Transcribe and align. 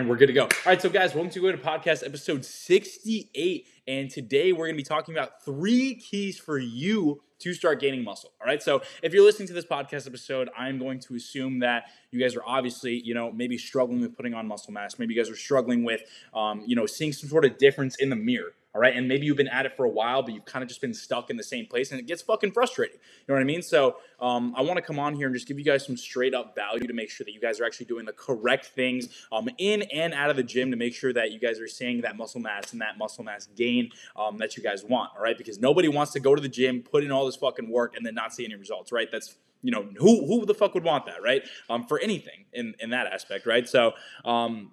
and 0.00 0.08
we're 0.08 0.16
good 0.16 0.28
to 0.28 0.32
go. 0.32 0.44
All 0.44 0.48
right, 0.64 0.80
so 0.80 0.88
guys, 0.88 1.14
welcome 1.14 1.30
to 1.30 1.40
Go 1.40 1.52
to 1.52 1.58
Podcast 1.58 2.06
episode 2.06 2.42
68. 2.42 3.68
And 3.86 4.10
today 4.10 4.52
we're 4.52 4.64
going 4.64 4.74
to 4.74 4.78
be 4.78 4.82
talking 4.82 5.14
about 5.14 5.44
three 5.44 5.94
keys 5.94 6.38
for 6.38 6.56
you 6.56 7.22
to 7.40 7.52
start 7.52 7.80
gaining 7.80 8.02
muscle. 8.02 8.32
All 8.40 8.46
right. 8.46 8.62
So 8.62 8.80
if 9.02 9.12
you're 9.12 9.24
listening 9.24 9.48
to 9.48 9.54
this 9.54 9.66
podcast 9.66 10.06
episode, 10.06 10.48
I'm 10.56 10.78
going 10.78 11.00
to 11.00 11.16
assume 11.16 11.58
that 11.58 11.84
you 12.12 12.20
guys 12.20 12.34
are 12.34 12.42
obviously, 12.46 12.98
you 13.00 13.12
know, 13.12 13.30
maybe 13.30 13.58
struggling 13.58 14.00
with 14.00 14.16
putting 14.16 14.32
on 14.32 14.46
muscle 14.46 14.72
mass. 14.72 14.98
Maybe 14.98 15.12
you 15.12 15.20
guys 15.22 15.30
are 15.30 15.36
struggling 15.36 15.84
with, 15.84 16.00
um, 16.32 16.62
you 16.66 16.76
know, 16.76 16.86
seeing 16.86 17.12
some 17.12 17.28
sort 17.28 17.44
of 17.44 17.58
difference 17.58 17.96
in 17.96 18.08
the 18.08 18.16
mirror. 18.16 18.52
All 18.72 18.80
right. 18.80 18.94
And 18.94 19.08
maybe 19.08 19.26
you've 19.26 19.36
been 19.36 19.48
at 19.48 19.66
it 19.66 19.76
for 19.76 19.84
a 19.84 19.88
while, 19.88 20.22
but 20.22 20.32
you've 20.32 20.44
kind 20.44 20.62
of 20.62 20.68
just 20.68 20.80
been 20.80 20.94
stuck 20.94 21.28
in 21.28 21.36
the 21.36 21.42
same 21.42 21.66
place 21.66 21.90
and 21.90 21.98
it 21.98 22.06
gets 22.06 22.22
fucking 22.22 22.52
frustrating. 22.52 22.96
You 22.96 23.24
know 23.28 23.34
what 23.34 23.40
I 23.40 23.44
mean? 23.44 23.62
So 23.62 23.96
um, 24.20 24.54
I 24.56 24.62
want 24.62 24.76
to 24.76 24.82
come 24.82 24.98
on 24.98 25.16
here 25.16 25.26
and 25.26 25.34
just 25.34 25.48
give 25.48 25.58
you 25.58 25.64
guys 25.64 25.84
some 25.84 25.96
straight 25.96 26.34
up 26.34 26.54
value 26.54 26.86
to 26.86 26.92
make 26.92 27.10
sure 27.10 27.24
that 27.24 27.32
you 27.32 27.40
guys 27.40 27.60
are 27.60 27.64
actually 27.64 27.86
doing 27.86 28.06
the 28.06 28.12
correct 28.12 28.66
things 28.66 29.08
um, 29.32 29.48
in 29.58 29.82
and 29.92 30.14
out 30.14 30.30
of 30.30 30.36
the 30.36 30.44
gym 30.44 30.70
to 30.70 30.76
make 30.76 30.94
sure 30.94 31.12
that 31.12 31.32
you 31.32 31.40
guys 31.40 31.58
are 31.58 31.66
seeing 31.66 32.00
that 32.02 32.16
muscle 32.16 32.40
mass 32.40 32.72
and 32.72 32.80
that 32.80 32.96
muscle 32.96 33.24
mass 33.24 33.48
gain 33.56 33.90
um, 34.14 34.38
that 34.38 34.56
you 34.56 34.62
guys 34.62 34.84
want. 34.84 35.10
All 35.16 35.22
right. 35.22 35.36
Because 35.36 35.58
nobody 35.58 35.88
wants 35.88 36.12
to 36.12 36.20
go 36.20 36.36
to 36.36 36.40
the 36.40 36.48
gym, 36.48 36.82
put 36.82 37.02
in 37.02 37.10
all 37.10 37.26
this 37.26 37.36
fucking 37.36 37.68
work, 37.68 37.96
and 37.96 38.06
then 38.06 38.14
not 38.14 38.32
see 38.32 38.44
any 38.44 38.54
results. 38.54 38.92
Right. 38.92 39.08
That's 39.10 39.36
you 39.62 39.72
know 39.72 39.88
who 39.98 40.26
who 40.26 40.46
the 40.46 40.54
fuck 40.54 40.72
would 40.72 40.84
want 40.84 41.04
that 41.04 41.22
right 41.22 41.42
um, 41.68 41.84
for 41.86 41.98
anything 41.98 42.46
in 42.54 42.74
in 42.80 42.90
that 42.90 43.06
aspect 43.06 43.44
right 43.44 43.68
so 43.68 43.92
um, 44.24 44.70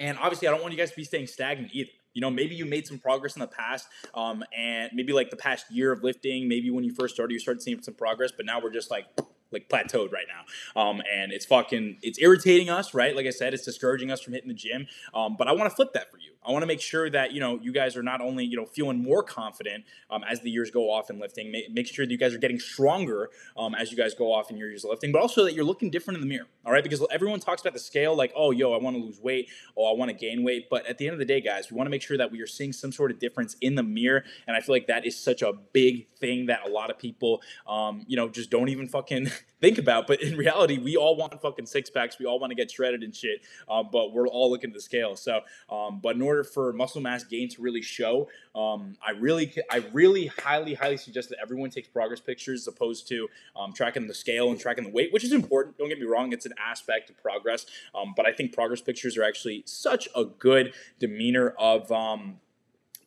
and 0.00 0.18
obviously 0.18 0.48
i 0.48 0.50
don't 0.50 0.60
want 0.60 0.72
you 0.72 0.78
guys 0.78 0.90
to 0.90 0.96
be 0.96 1.04
staying 1.04 1.28
stagnant 1.28 1.70
either 1.72 1.90
you 2.16 2.22
know, 2.22 2.30
maybe 2.30 2.54
you 2.54 2.64
made 2.64 2.86
some 2.86 2.98
progress 2.98 3.36
in 3.36 3.40
the 3.40 3.46
past, 3.46 3.88
um, 4.14 4.42
and 4.56 4.90
maybe 4.94 5.12
like 5.12 5.28
the 5.28 5.36
past 5.36 5.70
year 5.70 5.92
of 5.92 6.02
lifting, 6.02 6.48
maybe 6.48 6.70
when 6.70 6.82
you 6.82 6.94
first 6.94 7.14
started, 7.14 7.34
you 7.34 7.38
started 7.38 7.60
seeing 7.60 7.82
some 7.82 7.92
progress, 7.92 8.32
but 8.34 8.46
now 8.46 8.58
we're 8.58 8.72
just 8.72 8.90
like 8.90 9.04
like 9.52 9.68
plateaued 9.68 10.12
right 10.12 10.26
now. 10.26 10.80
Um, 10.80 11.02
and 11.12 11.30
it's 11.30 11.44
fucking, 11.44 11.98
it's 12.02 12.18
irritating 12.18 12.68
us, 12.68 12.94
right? 12.94 13.14
Like 13.14 13.26
I 13.26 13.30
said, 13.30 13.54
it's 13.54 13.64
discouraging 13.64 14.10
us 14.10 14.20
from 14.20 14.32
hitting 14.32 14.48
the 14.48 14.54
gym. 14.54 14.88
Um, 15.14 15.36
but 15.38 15.46
I 15.46 15.52
want 15.52 15.70
to 15.70 15.76
flip 15.76 15.92
that 15.92 16.10
for 16.10 16.18
you. 16.18 16.32
I 16.46 16.52
want 16.52 16.62
to 16.62 16.66
make 16.66 16.80
sure 16.80 17.10
that, 17.10 17.32
you 17.32 17.40
know, 17.40 17.58
you 17.60 17.72
guys 17.72 17.96
are 17.96 18.02
not 18.02 18.20
only, 18.20 18.44
you 18.44 18.56
know, 18.56 18.66
feeling 18.66 19.02
more 19.02 19.22
confident 19.22 19.84
um, 20.10 20.22
as 20.28 20.40
the 20.40 20.50
years 20.50 20.70
go 20.70 20.90
off 20.90 21.10
in 21.10 21.18
lifting, 21.18 21.50
make, 21.50 21.70
make 21.72 21.86
sure 21.86 22.06
that 22.06 22.12
you 22.12 22.18
guys 22.18 22.34
are 22.34 22.38
getting 22.38 22.58
stronger 22.58 23.30
um, 23.56 23.74
as 23.74 23.90
you 23.90 23.96
guys 23.96 24.14
go 24.14 24.32
off 24.32 24.50
in 24.50 24.56
your 24.56 24.68
years 24.68 24.84
of 24.84 24.90
lifting, 24.90 25.12
but 25.12 25.20
also 25.20 25.44
that 25.44 25.54
you're 25.54 25.64
looking 25.64 25.90
different 25.90 26.16
in 26.16 26.20
the 26.20 26.28
mirror. 26.28 26.46
All 26.64 26.72
right. 26.72 26.82
Because 26.82 27.04
everyone 27.10 27.40
talks 27.40 27.60
about 27.60 27.72
the 27.72 27.80
scale, 27.80 28.16
like, 28.16 28.32
oh, 28.36 28.50
yo, 28.50 28.72
I 28.72 28.78
want 28.78 28.96
to 28.96 29.02
lose 29.02 29.20
weight. 29.20 29.48
Oh, 29.76 29.92
I 29.92 29.96
want 29.96 30.10
to 30.10 30.16
gain 30.16 30.44
weight. 30.44 30.68
But 30.70 30.86
at 30.86 30.98
the 30.98 31.06
end 31.06 31.14
of 31.14 31.18
the 31.18 31.24
day, 31.24 31.40
guys, 31.40 31.70
we 31.70 31.76
want 31.76 31.86
to 31.86 31.90
make 31.90 32.02
sure 32.02 32.16
that 32.16 32.30
we 32.30 32.40
are 32.40 32.46
seeing 32.46 32.72
some 32.72 32.92
sort 32.92 33.10
of 33.10 33.18
difference 33.18 33.56
in 33.60 33.74
the 33.74 33.82
mirror. 33.82 34.24
And 34.46 34.56
I 34.56 34.60
feel 34.60 34.74
like 34.74 34.86
that 34.86 35.06
is 35.06 35.18
such 35.18 35.42
a 35.42 35.52
big 35.72 36.08
thing 36.18 36.46
that 36.46 36.60
a 36.66 36.70
lot 36.70 36.90
of 36.90 36.98
people, 36.98 37.42
um, 37.66 38.04
you 38.06 38.16
know, 38.16 38.28
just 38.28 38.50
don't 38.50 38.68
even 38.68 38.88
fucking 38.88 39.30
think 39.60 39.78
about. 39.78 40.06
But 40.06 40.22
in 40.22 40.36
reality, 40.36 40.78
we 40.78 40.96
all 40.96 41.16
want 41.16 41.40
fucking 41.40 41.66
six 41.66 41.90
packs. 41.90 42.18
We 42.18 42.26
all 42.26 42.38
want 42.38 42.50
to 42.50 42.54
get 42.54 42.70
shredded 42.70 43.02
and 43.02 43.14
shit. 43.14 43.40
Um, 43.68 43.88
but 43.92 44.12
we're 44.12 44.28
all 44.28 44.50
looking 44.50 44.70
at 44.70 44.74
the 44.74 44.80
scale. 44.80 45.16
So, 45.16 45.40
um, 45.70 46.00
but 46.02 46.16
in 46.16 46.22
order 46.22 46.35
for 46.44 46.72
muscle 46.72 47.00
mass 47.00 47.24
gain 47.24 47.48
to 47.50 47.62
really 47.62 47.82
show, 47.82 48.28
um, 48.54 48.96
I 49.06 49.12
really, 49.12 49.54
I 49.70 49.84
really 49.92 50.26
highly, 50.26 50.74
highly 50.74 50.96
suggest 50.96 51.28
that 51.30 51.38
everyone 51.40 51.70
takes 51.70 51.88
progress 51.88 52.20
pictures 52.20 52.62
as 52.62 52.68
opposed 52.68 53.08
to 53.08 53.28
um, 53.54 53.72
tracking 53.72 54.06
the 54.06 54.14
scale 54.14 54.50
and 54.50 54.58
tracking 54.58 54.84
the 54.84 54.90
weight, 54.90 55.12
which 55.12 55.24
is 55.24 55.32
important. 55.32 55.78
Don't 55.78 55.88
get 55.88 55.98
me 55.98 56.06
wrong; 56.06 56.32
it's 56.32 56.46
an 56.46 56.54
aspect 56.58 57.10
of 57.10 57.16
progress. 57.22 57.66
Um, 57.94 58.14
but 58.16 58.26
I 58.26 58.32
think 58.32 58.52
progress 58.52 58.80
pictures 58.80 59.16
are 59.16 59.24
actually 59.24 59.62
such 59.66 60.08
a 60.14 60.24
good 60.24 60.74
demeanor 60.98 61.54
of 61.58 61.90
um, 61.92 62.40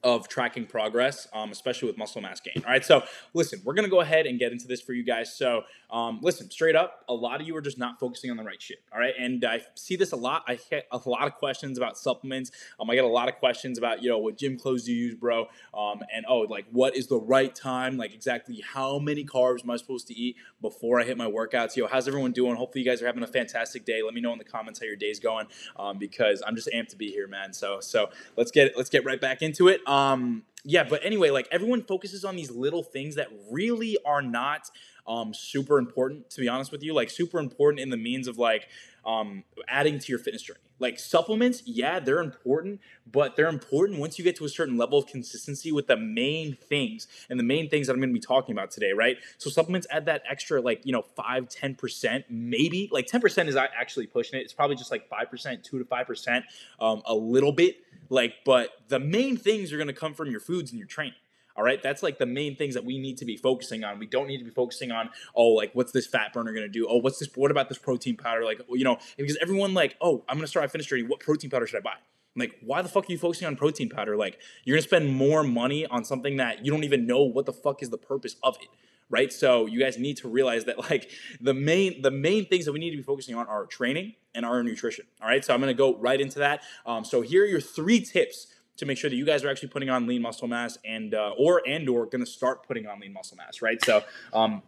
of 0.03 0.28
tracking 0.28 0.66
progress, 0.66 1.28
um, 1.33 1.52
especially 1.52 1.88
with 1.88 1.97
muscle 1.97 2.22
mass 2.22 2.39
gain. 2.39 2.64
All 2.66 2.72
right, 2.72 2.86
so 2.86 3.03
listen, 3.33 3.61
we're 3.64 3.73
gonna 3.73 3.89
go 3.89 4.02
ahead 4.02 4.25
and 4.25 4.39
get 4.39 4.52
into 4.52 4.67
this 4.67 4.81
for 4.81 4.94
you 4.94 5.03
guys. 5.03 5.36
So, 5.36 5.64
um, 5.89 6.19
listen, 6.22 6.50
straight 6.50 6.75
up, 6.75 7.03
a 7.09 7.14
lot 7.14 7.42
of 7.42 7.47
you 7.47 7.55
are 7.55 7.61
just 7.61 7.78
not 7.78 8.00
focusing 8.00 8.31
on 8.31 8.38
the 8.38 8.44
right 8.44 8.61
shit. 8.61 8.81
All 8.94 9.00
right, 9.00 9.14
and 9.20 9.44
I 9.44 9.61
see 9.75 9.95
this 9.95 10.11
a 10.11 10.16
lot. 10.16 10.44
I 10.47 10.58
get 10.70 10.88
a 10.92 11.02
lot 11.05 11.27
of 11.27 11.36
questions 11.36 11.77
about 11.77 11.97
supplements. 11.97 12.52
Um, 12.80 12.89
I 12.89 12.95
get 12.95 13.03
a 13.03 13.08
lot 13.08 13.27
of 13.27 13.36
questions 13.36 13.77
about 13.77 14.02
you 14.02 14.09
know 14.09 14.17
what 14.20 14.38
gym 14.38 14.58
clothes 14.58 14.86
do 14.86 14.94
you 14.94 15.08
use, 15.08 15.16
bro? 15.16 15.47
Um, 15.73 16.02
and 16.14 16.25
oh, 16.27 16.39
like 16.42 16.66
what 16.72 16.95
is 16.95 17.08
the 17.08 17.20
right 17.20 17.53
time? 17.53 17.97
Like 17.97 18.14
exactly 18.14 18.64
how 18.66 18.99
many 18.99 19.26
carbs 19.26 19.64
am 19.64 19.71
I 19.71 19.76
supposed 19.77 20.08
to 20.08 20.17
eat 20.17 20.37
before 20.61 20.99
I 20.99 21.04
hit 21.04 21.17
my 21.17 21.27
workouts? 21.30 21.76
Yo, 21.76 21.87
how's 21.87 22.08
everyone 22.08 22.31
doing? 22.31 22.55
Hopefully, 22.55 22.83
you 22.83 22.89
guys 22.89 23.02
are 23.02 23.05
having 23.05 23.23
a 23.23 23.27
fantastic 23.27 23.86
day. 23.86 24.02
Let 24.02 24.14
me 24.14 24.21
know 24.21 24.31
in 24.31 24.37
the 24.37 24.45
comments 24.45 24.80
how 24.80 24.86
your 24.86 24.95
day's 24.95 25.20
going, 25.20 25.48
um, 25.77 25.98
because 25.98 26.42
I'm 26.45 26.55
just 26.55 26.70
amped 26.73 26.89
to 26.89 26.95
be 26.95 27.11
here, 27.11 27.27
man. 27.27 27.52
So, 27.54 27.80
so 27.80 28.10
let's 28.37 28.52
get 28.52 28.77
let's 28.77 28.89
get 28.89 29.04
right 29.04 29.20
back 29.20 29.42
into 29.42 29.67
it. 29.67 29.81
Um, 29.89 30.44
yeah, 30.64 30.83
but 30.83 31.04
anyway, 31.04 31.32
like 31.32 31.48
everyone 31.52 31.83
focuses 31.83 32.23
on 32.23 32.36
these 32.36 32.52
little 32.52 32.83
things 32.83 33.16
that 33.16 33.30
really 33.50 33.98
are 34.05 34.22
not 34.22 34.70
um, 35.08 35.33
super 35.33 35.80
important, 35.80 36.30
to 36.32 36.42
be 36.42 36.48
honest 36.48 36.72
with 36.72 36.83
you. 36.83 36.94
Like 36.94 37.10
super 37.10 37.39
important 37.39 37.80
in 37.82 37.89
the 37.89 37.98
means 37.98 38.28
of 38.28 38.38
like 38.38 38.67
um, 39.05 39.44
adding 39.67 39.98
to 39.98 40.11
your 40.11 40.20
fitness 40.20 40.44
journey. 40.44 40.60
Like 40.78 40.98
supplements, 40.98 41.64
yeah, 41.66 41.99
they're 41.99 42.22
important, 42.22 42.80
but 43.11 43.36
they're 43.36 43.49
important 43.49 43.99
once 43.99 44.17
you 44.17 44.23
get 44.23 44.38
to 44.38 44.45
a 44.45 44.49
certain 44.49 44.78
level 44.78 44.98
of 44.98 45.08
consistency 45.08 45.73
with 45.73 45.88
the 45.88 45.98
main 45.98 46.55
things 46.55 47.08
and 47.30 47.38
the 47.38 47.44
main 47.44 47.70
things 47.70 47.88
that 47.88 47.94
I'm 47.94 47.99
going 47.99 48.11
to 48.11 48.14
be 48.14 48.20
talking 48.20 48.54
about 48.54 48.72
today, 48.72 48.94
right? 48.94 49.17
So 49.39 49.49
supplements 49.49 49.88
add 49.92 50.05
that 50.05 50.23
extra, 50.30 50.61
like 50.61 50.86
you 50.86 50.94
know, 50.94 51.02
five, 51.02 51.49
ten 51.49 51.76
percent, 51.76 52.26
maybe 52.30 52.89
like 52.94 53.08
ten 53.08 53.20
percent 53.20 53.49
is 53.49 53.58
actually 53.58 54.08
pushing 54.08 54.39
it. 54.39 54.44
It's 54.44 54.54
probably 54.54 54.78
just 54.78 54.92
like 54.92 55.10
five 55.10 55.30
percent, 55.30 55.64
two 55.66 55.80
to 55.80 55.86
five 55.86 56.08
percent, 56.08 56.45
um, 56.80 57.02
a 57.05 57.16
little 57.16 57.52
bit 57.52 57.78
like, 58.09 58.36
but 58.45 58.70
the 58.87 58.99
main 58.99 59.37
things 59.37 59.71
are 59.71 59.77
going 59.77 59.87
to 59.87 59.93
come 59.93 60.14
from 60.14 60.30
your 60.30 60.39
foods 60.39 60.71
and 60.71 60.80
your 60.80 60.87
training. 60.87 61.15
All 61.55 61.64
right, 61.64 61.83
that's 61.83 62.02
like 62.02 62.20
the 62.20 62.25
main 62.25 62.55
things 62.55 62.73
that 62.75 62.86
we 62.86 62.97
need 62.97 63.17
to 63.17 63.25
be 63.25 63.36
focusing 63.36 63.83
on. 63.83 63.99
We 63.99 64.05
don't 64.05 64.27
need 64.27 64.37
to 64.37 64.45
be 64.45 64.49
focusing 64.49 64.92
on, 64.92 65.09
oh, 65.36 65.49
like 65.49 65.71
what's 65.73 65.92
this 65.92 66.08
fat 66.08 66.31
burner 66.31 66.53
gonna 66.53 66.69
do? 66.69 66.87
Oh, 66.89 66.98
what's 66.98 67.19
this? 67.19 67.30
What 67.36 67.52
about 67.52 67.67
this 67.67 67.77
protein 67.77 68.15
powder? 68.15 68.45
Like, 68.45 68.61
you 68.69 68.86
know, 68.86 68.98
because 69.17 69.37
everyone 69.42 69.73
like, 69.73 69.98
oh, 69.99 70.23
I'm 70.30 70.37
gonna 70.37 70.48
start 70.48 70.64
my 70.64 70.67
fitness 70.67 70.86
journey. 70.86 71.03
What 71.03 71.19
protein 71.19 71.49
powder 71.49 71.67
should 71.67 71.80
I 71.80 71.81
buy? 71.81 71.95
like, 72.36 72.55
why 72.61 72.81
the 72.81 72.87
fuck 72.87 73.09
are 73.09 73.11
you 73.11 73.17
focusing 73.17 73.48
on 73.48 73.58
protein 73.58 73.89
powder? 73.89 74.15
Like, 74.15 74.39
you're 74.64 74.77
gonna 74.77 74.83
spend 74.83 75.14
more 75.14 75.43
money 75.43 75.86
on 75.86 76.05
something 76.05 76.37
that 76.37 76.64
you 76.65 76.71
don't 76.71 76.86
even 76.86 77.05
know 77.05 77.23
what 77.23 77.45
the 77.45 77.52
fuck 77.52 77.83
is 77.83 77.89
the 77.89 77.98
purpose 77.98 78.37
of 78.42 78.55
it 78.61 78.69
right? 79.09 79.33
So 79.33 79.65
you 79.65 79.80
guys 79.80 79.97
need 79.97 80.17
to 80.17 80.27
realize 80.27 80.65
that 80.65 80.77
like 80.89 81.09
the 81.42 81.53
main 81.53 82.02
the 82.02 82.11
main 82.11 82.45
things 82.45 82.65
that 82.65 82.71
we 82.71 82.80
need 82.80 82.92
to 82.92 82.97
be 82.97 83.03
focusing 83.03 83.36
on 83.36 83.47
are 83.47 83.65
training 83.65 84.14
and 84.36 84.45
our 84.45 84.64
nutrition 84.64 85.05
all 85.21 85.27
right? 85.27 85.43
So 85.43 85.53
i'm 85.53 85.61
to 85.61 85.73
go 85.73 85.97
right 85.97 86.20
into 86.20 86.39
that. 86.39 86.64
Um, 86.86 87.03
so 87.03 87.21
here 87.21 87.43
are 87.43 87.48
your 87.48 87.61
three 87.61 87.99
tips 87.99 88.48
to 88.77 88.86
make 88.86 88.98
sure 88.98 89.09
that 89.09 89.15
you 89.15 89.25
guys 89.25 89.43
are 89.43 89.49
actually 89.49 89.69
putting 89.69 89.89
on 89.89 90.08
lean 90.08 90.21
muscle 90.21 90.48
mass 90.48 90.77
and 90.86 91.14
uh, 91.14 91.33
or 91.37 91.61
and 91.67 91.89
or 91.89 92.05
going 92.05 92.23
to 92.23 92.30
start 92.30 92.65
putting 92.65 92.87
on 92.87 92.99
lean 92.99 93.14
muscle 93.14 93.37
mass 93.37 93.61
right? 93.61 93.83
So 93.83 94.03
um, 94.33 94.61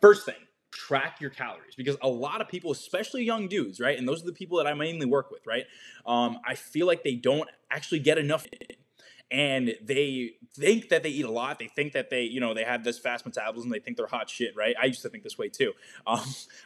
first 0.00 0.24
thing 0.26 0.36
track 0.70 1.20
your 1.20 1.28
calories 1.28 1.74
because 1.76 1.98
a 2.00 2.08
lot 2.08 2.40
of 2.40 2.48
people 2.48 2.72
especially 2.72 3.24
young 3.24 3.46
dudes 3.46 3.78
right? 3.78 3.98
And 3.98 4.08
those 4.08 4.22
are 4.22 4.26
the 4.26 4.32
people 4.32 4.56
that 4.58 4.66
i 4.66 4.72
mainly 4.72 5.06
work 5.06 5.30
with 5.30 5.46
right? 5.46 5.64
Um, 6.06 6.38
i 6.46 6.54
feel 6.54 6.86
like 6.86 7.02
they 7.02 7.14
don't 7.14 7.48
actually 7.70 8.00
get 8.00 8.16
enough 8.18 8.46
and 9.32 9.74
they 9.82 10.32
think 10.54 10.90
that 10.90 11.02
they 11.02 11.08
eat 11.08 11.24
a 11.24 11.30
lot. 11.30 11.58
They 11.58 11.68
think 11.68 11.94
that 11.94 12.10
they, 12.10 12.22
you 12.22 12.38
know, 12.38 12.52
they 12.52 12.64
have 12.64 12.84
this 12.84 12.98
fast 12.98 13.24
metabolism. 13.24 13.70
They 13.70 13.78
think 13.78 13.96
they're 13.96 14.06
hot 14.06 14.28
shit, 14.28 14.54
right? 14.54 14.76
I 14.80 14.84
used 14.84 15.00
to 15.02 15.08
think 15.08 15.24
this 15.24 15.38
way 15.38 15.48
too. 15.48 15.72
Um, 16.04 16.20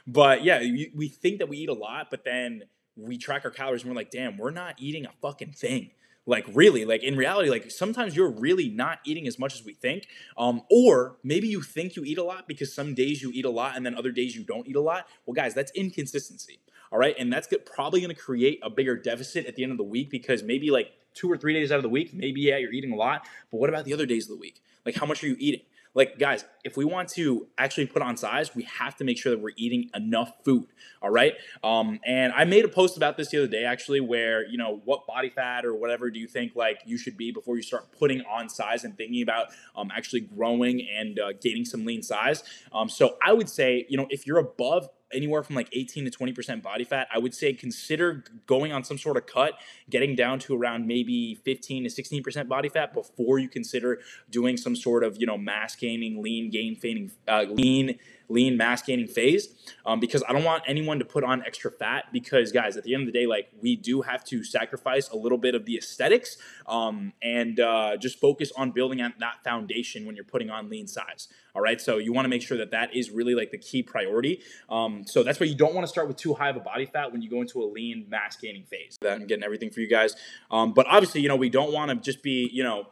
but 0.07 0.43
yeah, 0.45 0.61
we 0.95 1.09
think 1.09 1.39
that 1.39 1.49
we 1.49 1.59
eat 1.59 1.69
a 1.69 1.75
lot, 1.75 2.09
but 2.11 2.25
then 2.25 2.63
we 2.97 3.19
track 3.19 3.45
our 3.45 3.51
calories 3.51 3.83
and 3.83 3.91
we're 3.91 3.97
like, 3.97 4.11
damn, 4.11 4.39
we're 4.39 4.51
not 4.51 4.75
eating 4.79 5.05
a 5.05 5.11
fucking 5.21 5.53
thing. 5.53 5.91
Like 6.25 6.47
really, 6.55 6.85
like 6.87 7.03
in 7.03 7.17
reality, 7.17 7.51
like 7.51 7.71
sometimes 7.71 8.17
you're 8.17 8.31
really 8.31 8.69
not 8.69 9.01
eating 9.05 9.27
as 9.27 9.39
much 9.39 9.55
as 9.55 9.65
we 9.65 9.75
think. 9.75 10.09
Um, 10.39 10.63
or 10.71 11.19
maybe 11.23 11.49
you 11.49 11.61
think 11.61 11.97
you 11.97 12.03
eat 12.05 12.19
a 12.19 12.25
lot 12.25 12.49
because 12.49 12.75
some 12.75 12.95
days 12.95 13.23
you 13.23 13.31
eat 13.33 13.45
a 13.45 13.51
lot 13.51 13.77
and 13.77 13.85
then 13.85 13.95
other 13.95 14.11
days 14.11 14.35
you 14.35 14.43
don't 14.43 14.67
eat 14.67 14.77
a 14.77 14.81
lot. 14.81 15.07
Well, 15.27 15.35
guys, 15.35 15.55
that's 15.55 15.71
inconsistency. 15.73 16.59
All 16.91 16.99
right. 16.99 17.15
And 17.19 17.33
that's 17.33 17.49
probably 17.67 18.01
going 18.01 18.15
to 18.15 18.21
create 18.21 18.59
a 18.63 18.71
bigger 18.71 18.97
deficit 18.97 19.47
at 19.47 19.55
the 19.55 19.63
end 19.63 19.73
of 19.73 19.79
the 19.79 19.85
week 19.85 20.11
because 20.11 20.43
maybe 20.43 20.71
like 20.71 20.93
two 21.17 21.31
or 21.31 21.37
three 21.37 21.55
days 21.55 21.73
out 21.73 21.77
of 21.77 21.83
the 21.83 21.89
week, 21.89 22.15
maybe 22.15 22.43
yeah, 22.43 22.59
you're 22.59 22.73
eating 22.73 22.93
a 22.93 22.97
lot, 22.97 23.27
but 23.51 23.59
what 23.59 23.69
about 23.69 23.85
the 23.85 23.93
other 23.93 24.07
days 24.07 24.25
of 24.25 24.37
the 24.37 24.41
week? 24.41 24.63
Like 24.85 24.95
how 24.95 25.07
much 25.07 25.25
are 25.25 25.27
you 25.27 25.37
eating? 25.39 25.63
Like 25.97 26.19
guys, 26.19 26.45
if 26.63 26.77
we 26.77 26.85
want 26.85 27.09
to 27.11 27.49
actually 27.57 27.87
put 27.87 28.03
on 28.03 28.19
size, 28.19 28.55
we 28.55 28.65
have 28.65 28.97
to 28.97 29.05
make 29.05 29.17
sure 29.17 29.33
that 29.33 29.41
we're 29.41 29.55
eating 29.57 29.89
enough 29.95 30.31
food. 30.45 30.67
All 31.01 31.09
right. 31.09 31.33
Um, 31.65 32.01
and 32.05 32.35
I 32.35 32.45
made 32.45 32.67
a 32.67 32.69
post 32.69 32.99
about 32.99 33.17
this 33.17 33.31
the 33.31 33.39
other 33.39 33.47
day 33.47 33.65
actually, 33.65 34.01
where 34.01 34.47
you 34.47 34.59
know 34.59 34.83
what 34.85 35.07
body 35.07 35.31
fat 35.31 35.65
or 35.65 35.75
whatever 35.75 36.11
do 36.11 36.21
you 36.21 36.29
think 36.29 36.55
like 36.55 36.83
you 36.85 36.99
should 36.99 37.17
be 37.17 37.33
before 37.33 37.57
you 37.57 37.63
start 37.63 37.93
putting 37.99 38.21
on 38.31 38.51
size 38.51 38.85
and 38.85 38.95
thinking 38.95 39.23
about 39.23 39.47
um, 39.75 39.91
actually 39.91 40.21
growing 40.21 40.87
and 40.87 41.19
uh, 41.19 41.33
gaining 41.41 41.65
some 41.65 41.87
lean 41.87 42.03
size. 42.03 42.45
Um, 42.75 42.91
so 42.91 43.17
I 43.25 43.33
would 43.33 43.49
say 43.49 43.87
you 43.89 43.97
know 43.97 44.07
if 44.11 44.27
you're 44.27 44.39
above 44.39 44.91
anywhere 45.17 45.43
from 45.43 45.57
like 45.57 45.69
18 45.73 46.05
to 46.05 46.11
20% 46.11 46.63
body 46.63 46.85
fat, 46.85 47.09
I 47.13 47.19
would 47.19 47.35
say 47.35 47.53
consider 47.53 48.25
going 48.47 48.73
on 48.73 48.85
some 48.85 48.99
sort 48.99 49.17
of 49.17 49.27
cut, 49.27 49.55
getting 49.91 50.15
down 50.15 50.39
to 50.41 50.57
around 50.57 50.87
maybe 50.87 51.35
15 51.45 51.85
to 51.85 51.91
16% 51.91 52.49
body 52.49 52.69
fat 52.69 52.95
before 52.95 53.39
you 53.39 53.49
consider 53.49 54.01
doing 54.31 54.57
some 54.57 54.77
sort 54.77 55.03
of, 55.03 55.19
you 55.19 55.27
know, 55.27 55.39
mass 55.39 55.75
gaining, 55.75 56.23
lean 56.23 56.51
gain 56.51 56.77
feigning, 56.77 57.11
uh, 57.27 57.45
lean 57.49 57.99
lean 58.29 58.57
mass 58.57 58.83
gaining 58.83 59.07
phase 59.07 59.49
um, 59.85 60.01
because 60.01 60.23
I 60.29 60.33
don't 60.33 60.45
want 60.45 60.65
anyone 60.67 60.99
to 60.99 61.05
put 61.05 61.25
on 61.25 61.43
extra 61.45 61.71
fat 61.71 62.07
because 62.13 62.53
guys, 62.53 62.77
at 62.77 62.85
the 62.85 62.95
end 62.95 63.03
of 63.03 63.13
the 63.13 63.19
day, 63.19 63.27
like 63.27 63.49
we 63.61 63.77
do 63.77 64.03
have 64.03 64.25
to 64.25 64.45
sacrifice 64.45 65.09
a 65.11 65.17
little 65.17 65.39
bit 65.39 65.55
of 65.55 65.65
the 65.65 65.77
aesthetics 65.77 66.37
um, 66.67 67.13
and 67.23 67.61
uh, 67.61 67.97
just 67.97 68.19
focus 68.19 68.53
on 68.57 68.71
building 68.71 68.99
that 68.99 69.45
foundation 69.45 70.07
when 70.07 70.17
you're 70.17 70.25
putting 70.25 70.51
on 70.51 70.69
lean 70.69 70.87
size. 70.87 71.29
All 71.55 71.63
right, 71.63 71.81
so 71.81 71.97
you 71.97 72.13
want 72.13 72.27
to 72.27 72.29
make 72.29 72.43
sure 72.43 72.59
that 72.59 72.71
that 72.73 72.95
is 72.95 73.11
really 73.11 73.35
like 73.35 73.51
the 73.51 73.59
key 73.59 73.83
priority. 73.83 74.43
Um, 74.69 75.05
so 75.07 75.23
that's 75.23 75.41
why 75.41 75.47
you 75.47 75.55
don't 75.55 75.75
want 75.75 75.85
to 75.85 75.89
start 75.89 76.07
with 76.07 76.19
too 76.19 76.35
high 76.35 76.51
of 76.51 76.57
a 76.57 76.61
body 76.61 76.85
fat 76.85 77.13
when 77.13 77.23
you 77.23 77.31
go 77.31 77.41
into 77.41 77.63
a 77.63 77.65
lean 77.65 78.07
mass 78.11 78.37
gaining 78.37 78.65
phase. 78.65 78.99
That 79.01 79.15
I'm 79.15 79.27
getting 79.27 79.43
everything 79.45 79.71
for 79.71 79.81
you 79.81 79.89
guys, 79.89 80.17
um, 80.51 80.75
but 80.75 80.87
obviously, 80.87 81.23
you 81.23 81.29
know, 81.29 81.37
we 81.37 81.49
don't 81.49 81.73
want 81.73 81.91
to 81.91 81.97
just 81.97 82.23
be, 82.23 82.51
you 82.53 82.63
know, 82.63 82.89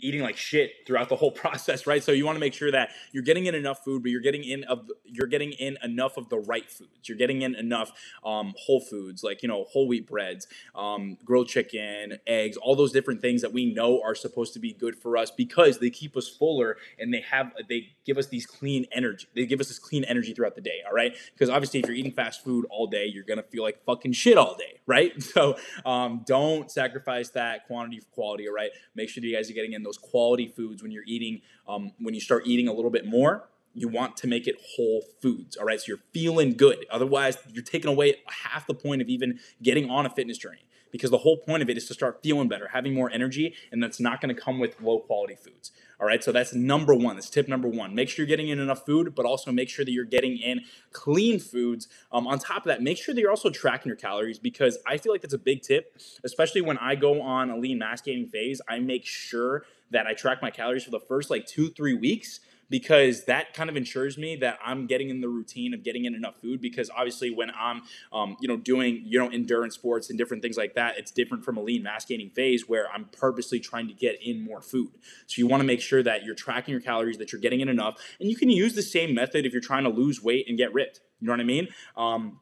eating 0.00 0.22
like 0.22 0.36
shit 0.36 0.72
throughout 0.86 1.08
the 1.08 1.16
whole 1.16 1.30
process, 1.42 1.86
right? 1.86 2.02
So 2.02 2.12
you 2.12 2.24
want 2.26 2.36
to 2.36 2.40
make 2.40 2.54
sure 2.54 2.70
that 2.70 2.90
you're 3.12 3.22
getting 3.22 3.46
in 3.46 3.54
enough 3.54 3.84
food, 3.84 4.02
but 4.02 4.10
you're 4.10 4.20
getting 4.20 4.44
in 4.44 4.64
of 4.64 4.88
you're 5.04 5.26
getting 5.26 5.52
in 5.52 5.76
enough 5.82 6.16
of 6.16 6.28
the 6.28 6.38
right 6.38 6.70
foods. 6.70 7.08
You're 7.08 7.18
getting 7.18 7.42
in 7.42 7.54
enough 7.54 7.92
um, 8.24 8.54
whole 8.56 8.80
foods, 8.80 9.22
like 9.22 9.42
you 9.42 9.48
know 9.48 9.64
whole 9.64 9.88
wheat 9.88 10.06
breads, 10.06 10.46
um, 10.74 11.16
grilled 11.24 11.48
chicken, 11.48 12.18
eggs, 12.26 12.56
all 12.56 12.76
those 12.76 12.92
different 12.92 13.20
things 13.20 13.42
that 13.42 13.52
we 13.52 13.72
know 13.72 14.00
are 14.02 14.14
supposed 14.14 14.52
to 14.54 14.58
be 14.58 14.72
good 14.72 14.96
for 14.96 15.16
us 15.16 15.30
because 15.30 15.78
they 15.78 15.90
keep 15.90 16.16
us 16.16 16.28
fuller 16.28 16.76
and 16.98 17.12
they 17.12 17.20
have 17.20 17.52
they 17.68 17.88
give 18.04 18.18
us 18.18 18.26
these 18.26 18.46
clean 18.46 18.86
energy. 18.92 19.26
They 19.34 19.46
give 19.46 19.60
us 19.60 19.68
this 19.68 19.78
clean 19.78 20.04
energy 20.04 20.32
throughout 20.32 20.54
the 20.54 20.60
day. 20.60 20.80
All 20.86 20.94
right, 20.94 21.16
because 21.32 21.50
obviously 21.50 21.80
if 21.80 21.86
you're 21.86 21.96
eating 21.96 22.12
fast 22.12 22.44
food 22.44 22.66
all 22.70 22.86
day, 22.86 23.06
you're 23.06 23.24
gonna 23.24 23.42
feel 23.42 23.62
like 23.62 23.84
fucking 23.84 24.12
shit 24.12 24.38
all 24.38 24.56
day, 24.56 24.80
right? 24.86 25.20
So 25.22 25.56
um, 25.84 26.22
don't 26.26 26.70
sacrifice 26.70 27.30
that 27.30 27.66
quantity 27.66 28.00
for 28.00 28.08
quality. 28.08 28.48
All 28.48 28.54
right, 28.54 28.70
make 28.94 29.08
sure 29.08 29.22
you 29.22 29.34
guys 29.34 29.50
are 29.50 29.54
getting 29.54 29.72
in 29.72 29.79
those 29.82 29.98
quality 29.98 30.48
foods 30.48 30.82
when 30.82 30.92
you're 30.92 31.04
eating. 31.06 31.42
Um, 31.68 31.92
when 31.98 32.14
you 32.14 32.20
start 32.20 32.46
eating 32.46 32.68
a 32.68 32.72
little 32.72 32.90
bit 32.90 33.06
more, 33.06 33.48
you 33.74 33.88
want 33.88 34.16
to 34.18 34.26
make 34.26 34.46
it 34.46 34.56
whole 34.76 35.02
foods. 35.22 35.56
All 35.56 35.64
right, 35.64 35.80
so 35.80 35.84
you're 35.88 36.02
feeling 36.12 36.54
good. 36.54 36.86
Otherwise, 36.90 37.38
you're 37.52 37.62
taking 37.62 37.90
away 37.90 38.16
half 38.26 38.66
the 38.66 38.74
point 38.74 39.00
of 39.00 39.08
even 39.08 39.38
getting 39.62 39.90
on 39.90 40.06
a 40.06 40.10
fitness 40.10 40.38
journey 40.38 40.64
because 40.90 41.10
the 41.10 41.18
whole 41.18 41.36
point 41.36 41.62
of 41.62 41.70
it 41.70 41.76
is 41.76 41.86
to 41.88 41.94
start 41.94 42.20
feeling 42.22 42.48
better, 42.48 42.68
having 42.68 42.94
more 42.94 43.10
energy, 43.10 43.54
and 43.72 43.82
that's 43.82 44.00
not 44.00 44.20
going 44.20 44.34
to 44.34 44.40
come 44.40 44.58
with 44.58 44.80
low 44.80 44.98
quality 44.98 45.34
foods. 45.34 45.72
All 46.00 46.06
right, 46.06 46.24
so 46.24 46.32
that's 46.32 46.54
number 46.54 46.94
one. 46.94 47.16
That's 47.16 47.28
tip 47.28 47.46
number 47.46 47.68
one. 47.68 47.94
Make 47.94 48.08
sure 48.08 48.24
you're 48.24 48.28
getting 48.28 48.48
in 48.48 48.58
enough 48.58 48.86
food, 48.86 49.14
but 49.14 49.26
also 49.26 49.52
make 49.52 49.68
sure 49.68 49.84
that 49.84 49.90
you're 49.90 50.06
getting 50.06 50.38
in 50.38 50.62
clean 50.92 51.38
foods. 51.38 51.88
Um, 52.10 52.26
on 52.26 52.38
top 52.38 52.58
of 52.58 52.64
that, 52.64 52.82
make 52.82 52.96
sure 52.96 53.14
that 53.14 53.20
you're 53.20 53.30
also 53.30 53.50
tracking 53.50 53.90
your 53.90 53.96
calories 53.96 54.38
because 54.38 54.78
I 54.86 54.96
feel 54.96 55.12
like 55.12 55.20
that's 55.20 55.34
a 55.34 55.38
big 55.38 55.60
tip, 55.60 55.98
especially 56.24 56.62
when 56.62 56.78
I 56.78 56.94
go 56.94 57.20
on 57.20 57.50
a 57.50 57.58
lean 57.58 57.78
mass 57.78 58.00
gaining 58.00 58.28
phase. 58.28 58.62
I 58.66 58.78
make 58.78 59.04
sure 59.04 59.64
that 59.90 60.06
I 60.06 60.14
track 60.14 60.40
my 60.40 60.50
calories 60.50 60.84
for 60.84 60.90
the 60.90 61.00
first 61.00 61.28
like 61.28 61.46
two, 61.46 61.68
three 61.68 61.94
weeks 61.94 62.40
because 62.70 63.24
that 63.24 63.52
kind 63.52 63.68
of 63.68 63.76
ensures 63.76 64.16
me 64.16 64.36
that 64.36 64.58
I'm 64.64 64.86
getting 64.86 65.10
in 65.10 65.20
the 65.20 65.28
routine 65.28 65.74
of 65.74 65.82
getting 65.82 66.04
in 66.04 66.14
enough 66.14 66.36
food. 66.40 66.60
Because 66.60 66.88
obviously, 66.90 67.30
when 67.30 67.50
I'm, 67.50 67.82
um, 68.12 68.36
you 68.40 68.48
know, 68.48 68.56
doing 68.56 69.02
you 69.04 69.18
know 69.18 69.28
endurance 69.28 69.74
sports 69.74 70.08
and 70.08 70.18
different 70.18 70.42
things 70.42 70.56
like 70.56 70.74
that, 70.74 70.96
it's 70.96 71.10
different 71.10 71.44
from 71.44 71.56
a 71.56 71.60
lean 71.62 71.82
mass 71.82 72.04
gaining 72.04 72.30
phase 72.30 72.68
where 72.68 72.90
I'm 72.90 73.06
purposely 73.06 73.60
trying 73.60 73.88
to 73.88 73.94
get 73.94 74.22
in 74.22 74.42
more 74.42 74.62
food. 74.62 74.92
So 75.26 75.40
you 75.40 75.46
want 75.46 75.60
to 75.60 75.66
make 75.66 75.80
sure 75.80 76.02
that 76.02 76.24
you're 76.24 76.34
tracking 76.34 76.72
your 76.72 76.80
calories, 76.80 77.18
that 77.18 77.32
you're 77.32 77.40
getting 77.40 77.60
in 77.60 77.68
enough, 77.68 78.00
and 78.20 78.30
you 78.30 78.36
can 78.36 78.48
use 78.48 78.74
the 78.74 78.82
same 78.82 79.14
method 79.14 79.44
if 79.44 79.52
you're 79.52 79.60
trying 79.60 79.84
to 79.84 79.90
lose 79.90 80.22
weight 80.22 80.46
and 80.48 80.56
get 80.56 80.72
ripped. 80.72 81.00
You 81.20 81.26
know 81.26 81.32
what 81.32 81.40
I 81.40 81.44
mean? 81.44 81.68
Um, 81.96 82.40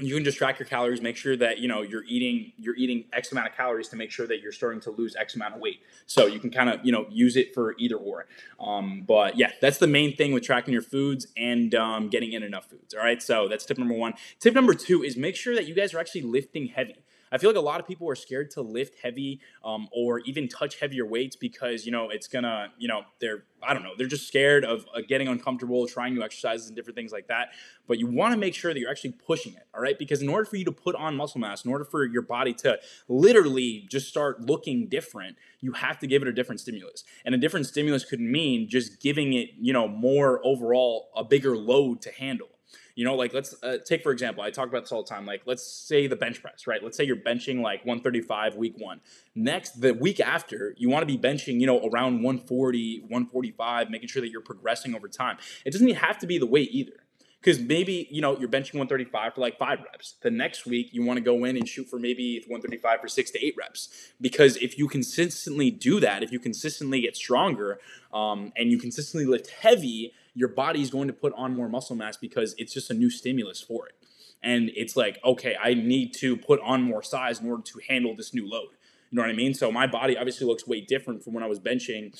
you 0.00 0.14
can 0.14 0.24
just 0.24 0.38
track 0.38 0.58
your 0.58 0.66
calories 0.66 1.00
make 1.00 1.16
sure 1.16 1.36
that 1.36 1.58
you 1.58 1.68
know 1.68 1.82
you're 1.82 2.04
eating 2.04 2.52
you're 2.56 2.76
eating 2.76 3.04
x 3.12 3.32
amount 3.32 3.48
of 3.48 3.54
calories 3.54 3.88
to 3.88 3.96
make 3.96 4.10
sure 4.10 4.26
that 4.26 4.40
you're 4.40 4.52
starting 4.52 4.80
to 4.80 4.90
lose 4.90 5.16
x 5.16 5.34
amount 5.34 5.54
of 5.54 5.60
weight. 5.60 5.80
So 6.06 6.26
you 6.26 6.40
can 6.40 6.50
kind 6.50 6.70
of 6.70 6.80
you 6.84 6.92
know 6.92 7.06
use 7.10 7.36
it 7.36 7.54
for 7.54 7.74
either 7.78 7.96
or. 7.96 8.26
Um, 8.58 9.04
but 9.06 9.36
yeah 9.36 9.52
that's 9.60 9.78
the 9.78 9.86
main 9.86 10.16
thing 10.16 10.32
with 10.32 10.42
tracking 10.42 10.72
your 10.72 10.82
foods 10.82 11.26
and 11.36 11.74
um, 11.74 12.08
getting 12.08 12.32
in 12.32 12.42
enough 12.42 12.66
foods 12.66 12.94
all 12.94 13.00
right? 13.00 13.22
So 13.22 13.48
that's 13.48 13.64
tip 13.64 13.78
number 13.78 13.94
one. 13.94 14.14
Tip 14.38 14.54
number 14.54 14.74
two 14.74 15.02
is 15.02 15.16
make 15.16 15.36
sure 15.36 15.54
that 15.54 15.66
you 15.66 15.74
guys 15.74 15.94
are 15.94 15.98
actually 15.98 16.22
lifting 16.22 16.66
heavy 16.66 16.96
I 17.32 17.38
feel 17.38 17.50
like 17.50 17.56
a 17.56 17.60
lot 17.60 17.80
of 17.80 17.86
people 17.86 18.08
are 18.08 18.14
scared 18.14 18.50
to 18.52 18.62
lift 18.62 18.98
heavy 19.02 19.40
um, 19.64 19.88
or 19.92 20.20
even 20.20 20.48
touch 20.48 20.80
heavier 20.80 21.06
weights 21.06 21.36
because 21.36 21.86
you 21.86 21.92
know 21.92 22.10
it's 22.10 22.26
gonna 22.26 22.72
you 22.78 22.88
know 22.88 23.02
they're 23.20 23.44
I 23.62 23.74
don't 23.74 23.82
know 23.82 23.92
they're 23.96 24.06
just 24.06 24.26
scared 24.26 24.64
of 24.64 24.86
uh, 24.94 25.00
getting 25.06 25.28
uncomfortable, 25.28 25.86
trying 25.86 26.14
new 26.14 26.22
exercises 26.22 26.68
and 26.68 26.76
different 26.76 26.96
things 26.96 27.12
like 27.12 27.28
that. 27.28 27.50
But 27.86 27.98
you 27.98 28.06
want 28.06 28.32
to 28.32 28.38
make 28.38 28.54
sure 28.54 28.72
that 28.72 28.80
you're 28.80 28.90
actually 28.90 29.12
pushing 29.12 29.54
it, 29.54 29.66
all 29.74 29.80
right? 29.82 29.98
Because 29.98 30.22
in 30.22 30.28
order 30.28 30.44
for 30.44 30.56
you 30.56 30.64
to 30.64 30.72
put 30.72 30.94
on 30.94 31.16
muscle 31.16 31.40
mass, 31.40 31.64
in 31.64 31.70
order 31.70 31.84
for 31.84 32.04
your 32.04 32.22
body 32.22 32.52
to 32.54 32.78
literally 33.08 33.86
just 33.90 34.08
start 34.08 34.40
looking 34.40 34.88
different, 34.88 35.36
you 35.60 35.72
have 35.72 35.98
to 36.00 36.06
give 36.06 36.22
it 36.22 36.28
a 36.28 36.32
different 36.32 36.60
stimulus. 36.60 37.04
And 37.24 37.34
a 37.34 37.38
different 37.38 37.66
stimulus 37.66 38.04
could 38.04 38.20
mean 38.20 38.68
just 38.68 39.00
giving 39.00 39.32
it 39.34 39.50
you 39.60 39.72
know 39.72 39.86
more 39.86 40.40
overall 40.44 41.10
a 41.14 41.24
bigger 41.24 41.56
load 41.56 42.00
to 42.02 42.12
handle. 42.12 42.48
You 42.94 43.04
know, 43.04 43.14
like 43.14 43.32
let's 43.32 43.54
uh, 43.62 43.78
take 43.84 44.02
for 44.02 44.12
example, 44.12 44.42
I 44.42 44.50
talk 44.50 44.68
about 44.68 44.82
this 44.82 44.92
all 44.92 45.02
the 45.02 45.08
time. 45.08 45.26
Like 45.26 45.42
let's 45.46 45.66
say 45.66 46.06
the 46.06 46.16
bench 46.16 46.42
press, 46.42 46.66
right? 46.66 46.82
Let's 46.82 46.96
say 46.96 47.04
you're 47.04 47.16
benching 47.16 47.62
like 47.62 47.84
135 47.84 48.56
week 48.56 48.74
one. 48.78 49.00
Next, 49.34 49.80
the 49.80 49.94
week 49.94 50.20
after, 50.20 50.74
you 50.76 50.88
want 50.88 51.02
to 51.02 51.06
be 51.06 51.18
benching, 51.18 51.60
you 51.60 51.66
know, 51.66 51.78
around 51.88 52.22
140, 52.22 53.00
145, 53.00 53.90
making 53.90 54.08
sure 54.08 54.22
that 54.22 54.30
you're 54.30 54.40
progressing 54.40 54.94
over 54.94 55.08
time. 55.08 55.38
It 55.64 55.72
doesn't 55.72 55.88
have 55.90 56.18
to 56.18 56.26
be 56.26 56.38
the 56.38 56.46
weight 56.46 56.70
either 56.72 57.04
because 57.40 57.58
maybe 57.58 58.06
you 58.10 58.20
know 58.20 58.38
you're 58.38 58.48
benching 58.48 58.74
135 58.74 59.34
for 59.34 59.40
like 59.40 59.58
five 59.58 59.80
reps 59.90 60.14
the 60.22 60.30
next 60.30 60.66
week 60.66 60.90
you 60.92 61.04
want 61.04 61.16
to 61.16 61.22
go 61.22 61.44
in 61.44 61.56
and 61.56 61.68
shoot 61.68 61.88
for 61.88 61.98
maybe 61.98 62.38
135 62.46 63.00
for 63.00 63.08
six 63.08 63.30
to 63.30 63.44
eight 63.44 63.54
reps 63.56 64.12
because 64.20 64.56
if 64.56 64.78
you 64.78 64.88
consistently 64.88 65.70
do 65.70 66.00
that 66.00 66.22
if 66.22 66.32
you 66.32 66.38
consistently 66.38 67.00
get 67.00 67.16
stronger 67.16 67.80
um, 68.12 68.52
and 68.56 68.70
you 68.70 68.78
consistently 68.78 69.26
lift 69.26 69.50
heavy 69.50 70.12
your 70.34 70.48
body 70.48 70.82
is 70.82 70.90
going 70.90 71.08
to 71.08 71.14
put 71.14 71.32
on 71.36 71.56
more 71.56 71.68
muscle 71.68 71.96
mass 71.96 72.16
because 72.16 72.54
it's 72.58 72.72
just 72.72 72.90
a 72.90 72.94
new 72.94 73.10
stimulus 73.10 73.60
for 73.60 73.86
it. 73.86 73.94
And 74.42 74.70
it's 74.74 74.96
like, 74.96 75.18
okay, 75.24 75.56
I 75.62 75.74
need 75.74 76.14
to 76.14 76.36
put 76.36 76.60
on 76.60 76.82
more 76.82 77.02
size 77.02 77.40
in 77.40 77.50
order 77.50 77.62
to 77.62 77.80
handle 77.88 78.16
this 78.16 78.32
new 78.32 78.48
load. 78.48 78.70
You 79.10 79.16
know 79.16 79.22
what 79.22 79.30
I 79.30 79.34
mean? 79.34 79.54
So 79.54 79.70
my 79.70 79.86
body 79.86 80.16
obviously 80.16 80.46
looks 80.46 80.66
way 80.66 80.80
different 80.80 81.22
from 81.22 81.34
when 81.34 81.42
I 81.42 81.46
was 81.46 81.58
benching 81.58 82.14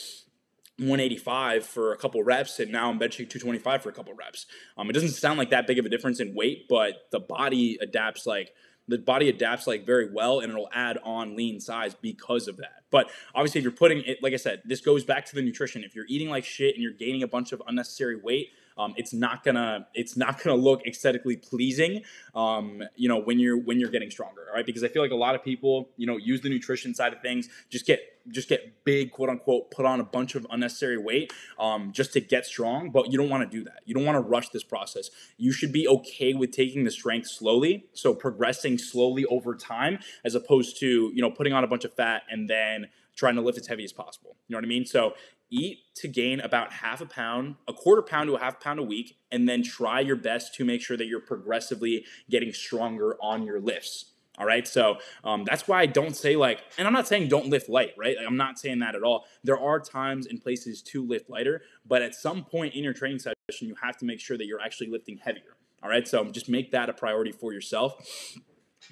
185 0.77 1.65
for 1.67 1.93
a 1.93 1.97
couple 1.97 2.23
reps, 2.23 2.59
and 2.59 2.73
now 2.73 2.91
I'm 2.91 2.99
benching 2.99 3.29
225 3.29 3.83
for 3.83 3.91
a 3.91 3.93
couple 3.93 4.15
reps. 4.15 4.47
Um, 4.77 4.89
it 4.89 4.95
doesn't 4.95 5.11
sound 5.11 5.39
like 5.39 5.51
that 5.51 5.67
big 5.67 5.79
of 5.79 5.85
a 5.85 5.89
difference 5.89 6.21
in 6.21 6.35
weight, 6.35 6.67
but 6.69 7.07
the 7.11 7.21
body 7.21 7.79
adapts 7.81 8.27
like 8.27 8.55
the 8.91 8.99
body 8.99 9.29
adapts 9.29 9.67
like 9.67 9.87
very 9.87 10.11
well 10.13 10.41
and 10.41 10.51
it'll 10.53 10.69
add 10.73 10.99
on 11.05 11.37
lean 11.37 11.61
size 11.61 11.95
because 11.95 12.49
of 12.49 12.57
that. 12.59 12.83
But 12.91 13.09
obviously, 13.35 13.61
if 13.61 13.63
you're 13.63 13.73
putting 13.73 14.03
it, 14.03 14.23
like 14.23 14.33
I 14.33 14.37
said, 14.37 14.63
this 14.65 14.81
goes 14.81 15.05
back 15.05 15.25
to 15.27 15.35
the 15.35 15.43
nutrition. 15.43 15.85
If 15.85 15.95
you're 15.95 16.07
eating 16.09 16.29
like 16.29 16.45
shit 16.45 16.75
and 16.75 16.83
you're 16.83 16.93
gaining 16.93 17.23
a 17.23 17.29
bunch 17.29 17.53
of 17.53 17.63
unnecessary 17.67 18.17
weight, 18.17 18.51
um, 18.81 18.95
it's 18.97 19.13
not 19.13 19.45
gonna 19.45 19.87
it's 19.95 20.17
not 20.17 20.43
gonna 20.43 20.57
look 20.57 20.81
aesthetically 20.87 21.37
pleasing 21.37 22.03
um, 22.35 22.83
you 22.97 23.09
know 23.09 23.21
when 23.21 23.39
you're 23.39 23.59
when 23.59 23.79
you're 23.79 23.91
getting 23.91 24.11
stronger 24.11 24.47
all 24.49 24.57
right 24.57 24.67
because 24.67 24.83
i 24.83 24.89
feel 24.89 25.03
like 25.03 25.11
a 25.11 25.17
lot 25.17 25.35
of 25.35 25.45
people 25.45 25.91
you 25.97 26.07
know 26.07 26.17
use 26.17 26.41
the 26.41 26.49
nutrition 26.49 26.95
side 26.95 27.13
of 27.13 27.21
things 27.21 27.49
just 27.69 27.87
get 27.87 28.01
just 28.29 28.49
get 28.49 28.85
big 28.85 29.11
quote 29.11 29.29
unquote 29.29 29.71
put 29.71 29.85
on 29.85 30.01
a 30.01 30.05
bunch 30.05 30.35
of 30.35 30.47
unnecessary 30.51 30.99
weight 30.99 31.33
um, 31.59 31.93
just 31.93 32.13
to 32.13 32.21
get 32.21 32.47
strong 32.47 32.91
but 32.91 33.11
you 33.13 33.19
don't 33.19 33.29
want 33.29 33.49
to 33.49 33.57
do 33.57 33.63
that 33.65 33.81
you 33.85 33.95
don't 33.95 34.05
want 34.05 34.17
to 34.17 34.21
rush 34.21 34.49
this 34.51 34.65
process 34.65 35.11
you 35.37 35.53
should 35.53 35.73
be 35.73 35.87
okay 35.87 36.33
with 36.33 36.51
taking 36.51 36.85
the 36.85 36.91
strength 36.91 37.29
slowly 37.29 37.87
so 37.93 38.15
progressing 38.15 38.79
slowly 38.79 39.25
over 39.27 39.55
time 39.55 39.99
as 40.25 40.35
opposed 40.35 40.79
to 40.79 41.11
you 41.15 41.21
know 41.21 41.31
putting 41.31 41.53
on 41.53 41.65
a 41.65 41.67
bunch 41.67 41.85
of 41.85 41.93
fat 41.93 42.23
and 42.31 42.49
then 42.49 42.89
trying 43.21 43.35
to 43.35 43.43
lift 43.43 43.59
as 43.59 43.67
heavy 43.67 43.85
as 43.85 43.93
possible. 43.93 44.37
You 44.49 44.55
know 44.55 44.59
what 44.59 44.65
I 44.65 44.69
mean? 44.69 44.87
So 44.87 45.15
eat 45.51 45.81
to 45.97 46.09
gain 46.09 46.41
about 46.41 46.73
half 46.73 47.01
a 47.01 47.07
pound, 47.07 47.57
a 47.69 47.73
quarter 47.73 48.03
pound 48.03 48.29
to 48.29 48.37
a 48.37 48.41
half 48.41 48.61
pound 48.61 48.79
a 48.79 48.83
week, 48.83 49.17
and 49.31 49.49
then 49.49 49.63
try 49.63 50.01
your 50.01 50.17
best 50.17 50.55
to 50.55 50.65
make 50.65 50.81
sure 50.81 50.97
that 50.97 51.07
you're 51.07 51.21
progressively 51.21 52.05
getting 52.29 52.53
stronger 52.53 53.17
on 53.21 53.45
your 53.45 53.61
lifts. 53.61 54.07
All 54.39 54.47
right, 54.47 54.67
so 54.67 54.97
um, 55.23 55.45
that's 55.45 55.69
why 55.69 55.83
I 55.83 55.87
don't 55.87 56.17
say 56.17 56.35
like, 56.35 56.63
and 56.79 56.87
I'm 56.87 56.95
not 56.95 57.07
saying 57.07 57.29
don't 57.29 57.49
lift 57.49 57.69
light, 57.69 57.93
right? 57.99 58.17
I'm 58.27 58.39
not 58.39 58.59
saying 58.59 58.79
that 58.79 58.95
at 58.95 59.03
all. 59.03 59.27
There 59.45 59.61
are 59.61 59.79
times 59.79 60.27
and 60.27 60.41
places 60.41 60.81
to 60.83 61.07
lift 61.07 61.29
lighter, 61.29 61.61
but 61.87 62.01
at 62.01 62.15
some 62.15 62.45
point 62.45 62.75
in 62.75 62.83
your 62.83 62.95
training 62.95 63.19
session, 63.19 63.35
you 63.69 63.75
have 63.83 63.99
to 63.99 64.07
make 64.07 64.19
sure 64.19 64.39
that 64.39 64.47
you're 64.47 64.61
actually 64.61 64.89
lifting 64.89 65.19
heavier. 65.19 65.57
All 65.83 65.91
right, 65.91 66.09
so 66.09 66.25
just 66.25 66.49
make 66.49 66.71
that 66.71 66.89
a 66.89 66.95
priority 66.95 67.33
for 67.33 67.53
yourself 67.53 67.97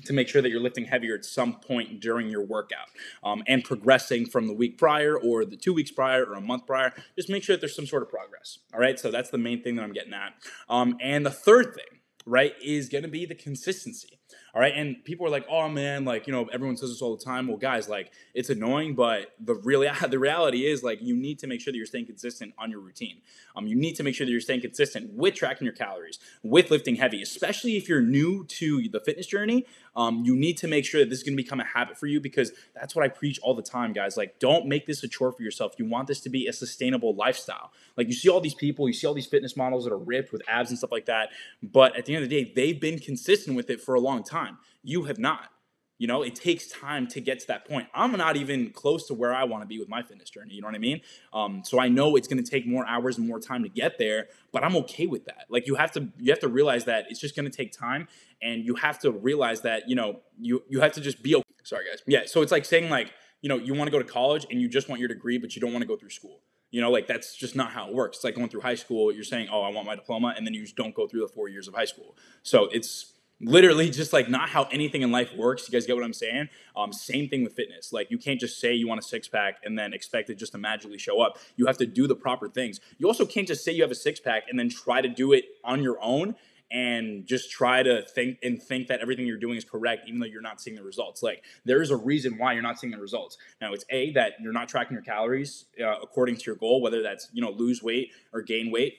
to 0.05 0.13
make 0.13 0.29
sure 0.29 0.43
that 0.43 0.51
you're 0.51 0.61
lifting 0.61 0.85
heavier 0.85 1.15
at 1.15 1.25
some 1.25 1.55
point 1.61 2.01
during 2.01 2.29
your 2.29 2.45
workout 2.45 2.89
um, 3.23 3.43
and 3.47 3.65
progressing 3.65 4.27
from 4.27 4.47
the 4.47 4.55
week 4.55 4.79
prior 4.79 5.19
or 5.19 5.45
the 5.45 5.57
two 5.57 5.75
weeks 5.75 5.91
prior 5.91 6.25
or 6.25 6.35
a 6.35 6.41
month 6.41 6.67
prior. 6.67 6.93
Just 7.17 7.29
make 7.29 7.43
sure 7.43 7.57
that 7.57 7.61
there's 7.61 7.77
some 7.77 7.87
sort 7.87 8.03
of 8.03 8.09
progress. 8.09 8.59
All 8.73 8.81
right, 8.81 8.99
so 8.99 9.11
that's 9.11 9.31
the 9.31 9.39
main 9.39 9.63
thing 9.63 9.77
that 9.77 9.83
I'm 9.83 9.93
getting 9.93 10.15
at. 10.15 10.35
Um, 10.69 10.97
and 11.01 11.25
the 11.25 11.31
third 11.31 11.75
thing, 11.75 12.01
right, 12.27 12.55
is 12.63 12.89
going 12.89 13.03
to 13.03 13.09
be 13.09 13.27
the 13.27 13.35
consistency. 13.35 14.19
All 14.55 14.61
right. 14.61 14.73
And 14.75 15.05
people 15.05 15.27
are 15.27 15.31
like, 15.31 15.47
oh 15.51 15.69
man, 15.69 16.05
like, 16.05 16.27
you 16.27 16.33
know, 16.33 16.49
everyone 16.53 16.77
says 16.77 16.91
this 16.91 17.03
all 17.03 17.17
the 17.17 17.25
time. 17.25 17.49
Well, 17.49 17.57
guys, 17.57 17.89
like, 17.89 18.13
it's 18.35 18.51
annoying, 18.51 18.95
but 18.95 19.33
the 19.39 19.55
really 19.55 19.89
the 20.09 20.19
reality 20.19 20.67
is 20.67 20.83
like 20.83 21.01
you 21.03 21.17
need 21.17 21.39
to 21.41 21.47
make 21.47 21.61
sure 21.61 21.73
that 21.73 21.77
you're 21.77 21.87
staying 21.87 22.07
consistent 22.07 22.55
on 22.59 22.71
your 22.71 22.81
routine. 22.81 23.21
Um, 23.57 23.67
you 23.67 23.77
need 23.77 23.95
to 23.97 24.03
make 24.03 24.15
sure 24.15 24.25
that 24.25 24.31
you're 24.31 24.41
staying 24.41 24.61
consistent 24.61 25.13
with 25.13 25.35
tracking 25.35 25.65
your 25.65 25.75
calories, 25.75 26.19
with 26.43 26.71
lifting 26.71 26.97
heavy, 26.97 27.23
especially 27.23 27.77
if 27.77 27.89
you're 27.89 28.01
new 28.01 28.45
to 28.45 28.89
the 28.89 29.01
fitness 29.01 29.27
journey. 29.27 29.67
Um, 29.97 30.25
you 30.25 30.37
need 30.37 30.57
to 30.59 30.69
make 30.69 30.85
sure 30.85 31.01
that 31.01 31.11
this 31.11 31.19
is 31.19 31.25
going 31.25 31.37
to 31.37 31.43
become 31.43 31.59
a 31.59 31.65
habit 31.65 31.99
for 31.99 32.07
you 32.07 32.21
because 32.21 32.53
that's 32.73 32.95
what 32.95 33.05
I 33.05 33.09
preach 33.09 33.41
all 33.43 33.55
the 33.55 33.63
time, 33.63 33.93
guys. 33.93 34.17
Like, 34.17 34.39
don't 34.39 34.67
make 34.67 34.87
this 34.87 35.03
a 35.03 35.09
chore 35.09 35.33
for 35.33 35.43
yourself. 35.43 35.75
You 35.77 35.87
want 35.87 36.07
this 36.07 36.21
to 36.21 36.31
be 36.31 36.47
a 36.47 36.53
sustainable 36.53 37.17
lifestyle. 37.17 37.73
Like, 37.97 38.07
you 38.07 38.13
see 38.13 38.29
all 38.29 38.41
these 38.41 38.55
people, 38.55 38.87
you 38.87 38.95
see 38.95 39.09
all 39.09 39.15
these 39.15 39.27
fitness 39.27 39.57
models 39.57 39.85
that 39.85 39.93
are 39.93 39.99
ripped 39.99 40.33
with 40.33 40.43
abs 40.49 40.71
and 40.71 40.79
stuff 40.79 40.93
like 40.93 41.07
that, 41.07 41.31
but 41.63 41.97
at 41.97 42.07
the 42.07 42.15
end 42.15 42.23
of 42.23 42.31
the 42.31 42.45
day, 42.45 42.53
they've 42.55 42.81
been 42.81 43.01
consistent 43.01 43.57
with 43.57 43.71
it 43.71 43.81
for 43.81 43.97
a 43.97 44.01
long 44.01 44.23
time. 44.23 44.38
You 44.83 45.05
have 45.05 45.19
not. 45.19 45.51
You 45.99 46.07
know, 46.07 46.23
it 46.23 46.37
takes 46.37 46.69
time 46.69 47.09
to 47.09 47.21
get 47.21 47.41
to 47.41 47.47
that 47.49 47.69
point. 47.69 47.89
I'm 47.93 48.13
not 48.13 48.37
even 48.37 48.71
close 48.71 49.09
to 49.09 49.15
where 49.15 49.35
I 49.35 49.43
want 49.43 49.65
to 49.65 49.67
be 49.67 49.81
with 49.81 49.89
my 49.89 50.01
fitness 50.01 50.31
journey. 50.31 50.55
You 50.55 50.61
know 50.61 50.69
what 50.69 50.77
I 50.77 50.79
mean? 50.79 51.01
Um, 51.33 51.63
so 51.65 51.81
I 51.81 51.89
know 51.89 52.15
it's 52.15 52.29
going 52.29 52.43
to 52.43 52.49
take 52.49 52.69
more 52.69 52.87
hours 52.87 53.19
and 53.19 53.27
more 53.27 53.41
time 53.41 53.65
to 53.65 53.69
get 53.69 53.99
there, 53.99 54.29
but 54.53 54.63
I'm 54.63 54.77
okay 54.77 55.07
with 55.07 55.25
that. 55.25 55.47
Like 55.49 55.67
you 55.67 55.75
have 55.75 55.91
to, 55.93 56.09
you 56.19 56.31
have 56.31 56.39
to 56.41 56.49
realize 56.49 56.85
that 56.85 57.07
it's 57.11 57.19
just 57.19 57.35
going 57.35 57.51
to 57.51 57.57
take 57.57 57.73
time, 57.73 58.07
and 58.41 58.65
you 58.65 58.77
have 58.77 59.01
to 59.01 59.11
realize 59.11 59.63
that 59.63 59.89
you 59.89 59.97
know 59.97 60.21
you 60.41 60.63
you 60.69 60.81
have 60.81 60.93
to 60.93 61.01
just 61.01 61.21
be 61.21 61.35
okay. 61.35 61.45
Sorry, 61.65 61.85
guys. 61.91 62.01
Yeah. 62.07 62.23
So 62.27 62.43
it's 62.43 62.53
like 62.53 62.65
saying 62.65 62.91
like 62.91 63.13
you 63.43 63.49
know 63.49 63.57
you 63.57 63.75
want 63.75 63.89
to 63.89 63.93
go 63.93 63.99
to 63.99 64.09
college 64.09 64.47
and 64.51 64.61
you 64.61 64.69
just 64.69 64.89
want 64.89 65.01
your 65.01 65.09
degree, 65.09 65.37
but 65.37 65.57
you 65.57 65.61
don't 65.61 65.73
want 65.73 65.83
to 65.83 65.89
go 65.89 65.97
through 65.97 66.11
school. 66.11 66.41
You 66.71 66.81
know, 66.81 66.93
like 66.93 67.09
that's 67.09 67.35
just 67.35 67.57
not 67.57 67.73
how 67.73 67.89
it 67.89 67.95
works. 67.95 68.19
It's 68.19 68.25
like 68.25 68.37
going 68.37 68.51
through 68.51 68.61
high 68.61 68.77
school. 68.77 69.11
You're 69.11 69.25
saying, 69.25 69.49
"Oh, 69.51 69.63
I 69.63 69.71
want 69.71 69.87
my 69.87 69.97
diploma," 69.97 70.35
and 70.37 70.47
then 70.47 70.55
you 70.55 70.63
just 70.63 70.77
don't 70.77 70.95
go 70.95 71.09
through 71.09 71.23
the 71.23 71.29
four 71.29 71.49
years 71.49 71.67
of 71.67 71.75
high 71.75 71.87
school. 71.87 72.17
So 72.45 72.69
it's 72.71 73.15
literally 73.41 73.91
just 73.91 74.13
like 74.13 74.29
not 74.29 74.49
how 74.49 74.65
anything 74.65 75.03
in 75.03 75.11
life 75.11 75.31
works. 75.37 75.69
You 75.69 75.73
guys 75.73 75.87
get 75.87 75.97
what 75.97 76.05
I'm 76.05 76.13
saying? 76.13 76.49
Um, 76.77 76.93
same 76.93 77.29
thing 77.29 77.45
with 77.45 77.55
fitness. 77.55 77.93
Like 77.93 78.11
you 78.11 78.19
can't 78.19 78.41
just 78.41 78.61
say 78.61 78.75
you 78.75 78.89
want 78.89 79.01
a 79.01 79.03
six 79.03 79.29
pack 79.29 79.59
and 79.65 79.79
then 79.79 79.93
expect 79.93 80.31
it 80.31 80.37
just 80.37 80.53
to 80.53 80.59
magically 80.59 80.99
show 80.99 81.21
up. 81.21 81.39
You 81.57 81.67
have 81.67 81.79
to 81.79 81.87
do 81.87 82.07
the 82.07 82.17
proper 82.17 82.49
things. 82.49 82.81
You 82.99 83.07
also 83.07 83.27
can't 83.27 83.47
just 83.47 83.65
say 83.65 83.73
you 83.73 83.83
have 83.83 83.91
a 83.91 83.97
six 83.97 84.21
pack 84.21 84.45
and 84.49 84.59
then 84.59 84.69
try 84.69 85.01
to 85.01 85.09
do 85.09 85.33
it 85.33 85.45
on 85.65 85.83
your 85.83 85.99
own 86.03 86.35
and 86.71 87.27
just 87.27 87.51
try 87.51 87.83
to 87.83 88.03
think 88.03 88.39
and 88.43 88.63
think 88.63 88.89
that 88.89 89.01
everything 89.01 89.27
you're 89.27 89.39
doing 89.39 89.57
is 89.57 89.65
correct 89.65 90.07
even 90.07 90.21
though 90.21 90.27
you're 90.27 90.43
not 90.43 90.61
seeing 90.61 90.77
the 90.77 90.83
results 90.83 91.23
like 91.23 91.43
there 91.65 91.81
is 91.81 91.91
a 91.91 91.97
reason 91.97 92.37
why 92.37 92.53
you're 92.53 92.63
not 92.63 92.79
seeing 92.79 92.91
the 92.91 92.99
results 92.99 93.39
now 93.61 93.73
it's 93.73 93.87
a 93.89 94.13
that 94.13 94.33
you're 94.41 94.53
not 94.53 94.69
tracking 94.69 94.93
your 94.93 95.03
calories 95.03 95.65
uh, 95.83 95.95
according 96.03 96.37
to 96.37 96.43
your 96.45 96.57
goal 96.57 96.83
whether 96.83 97.03
that's 97.03 97.31
you 97.33 97.41
know 97.41 97.51
lose 97.51 97.83
weight 97.83 98.11
or 98.35 98.43
gain 98.43 98.71
weight 98.71 98.99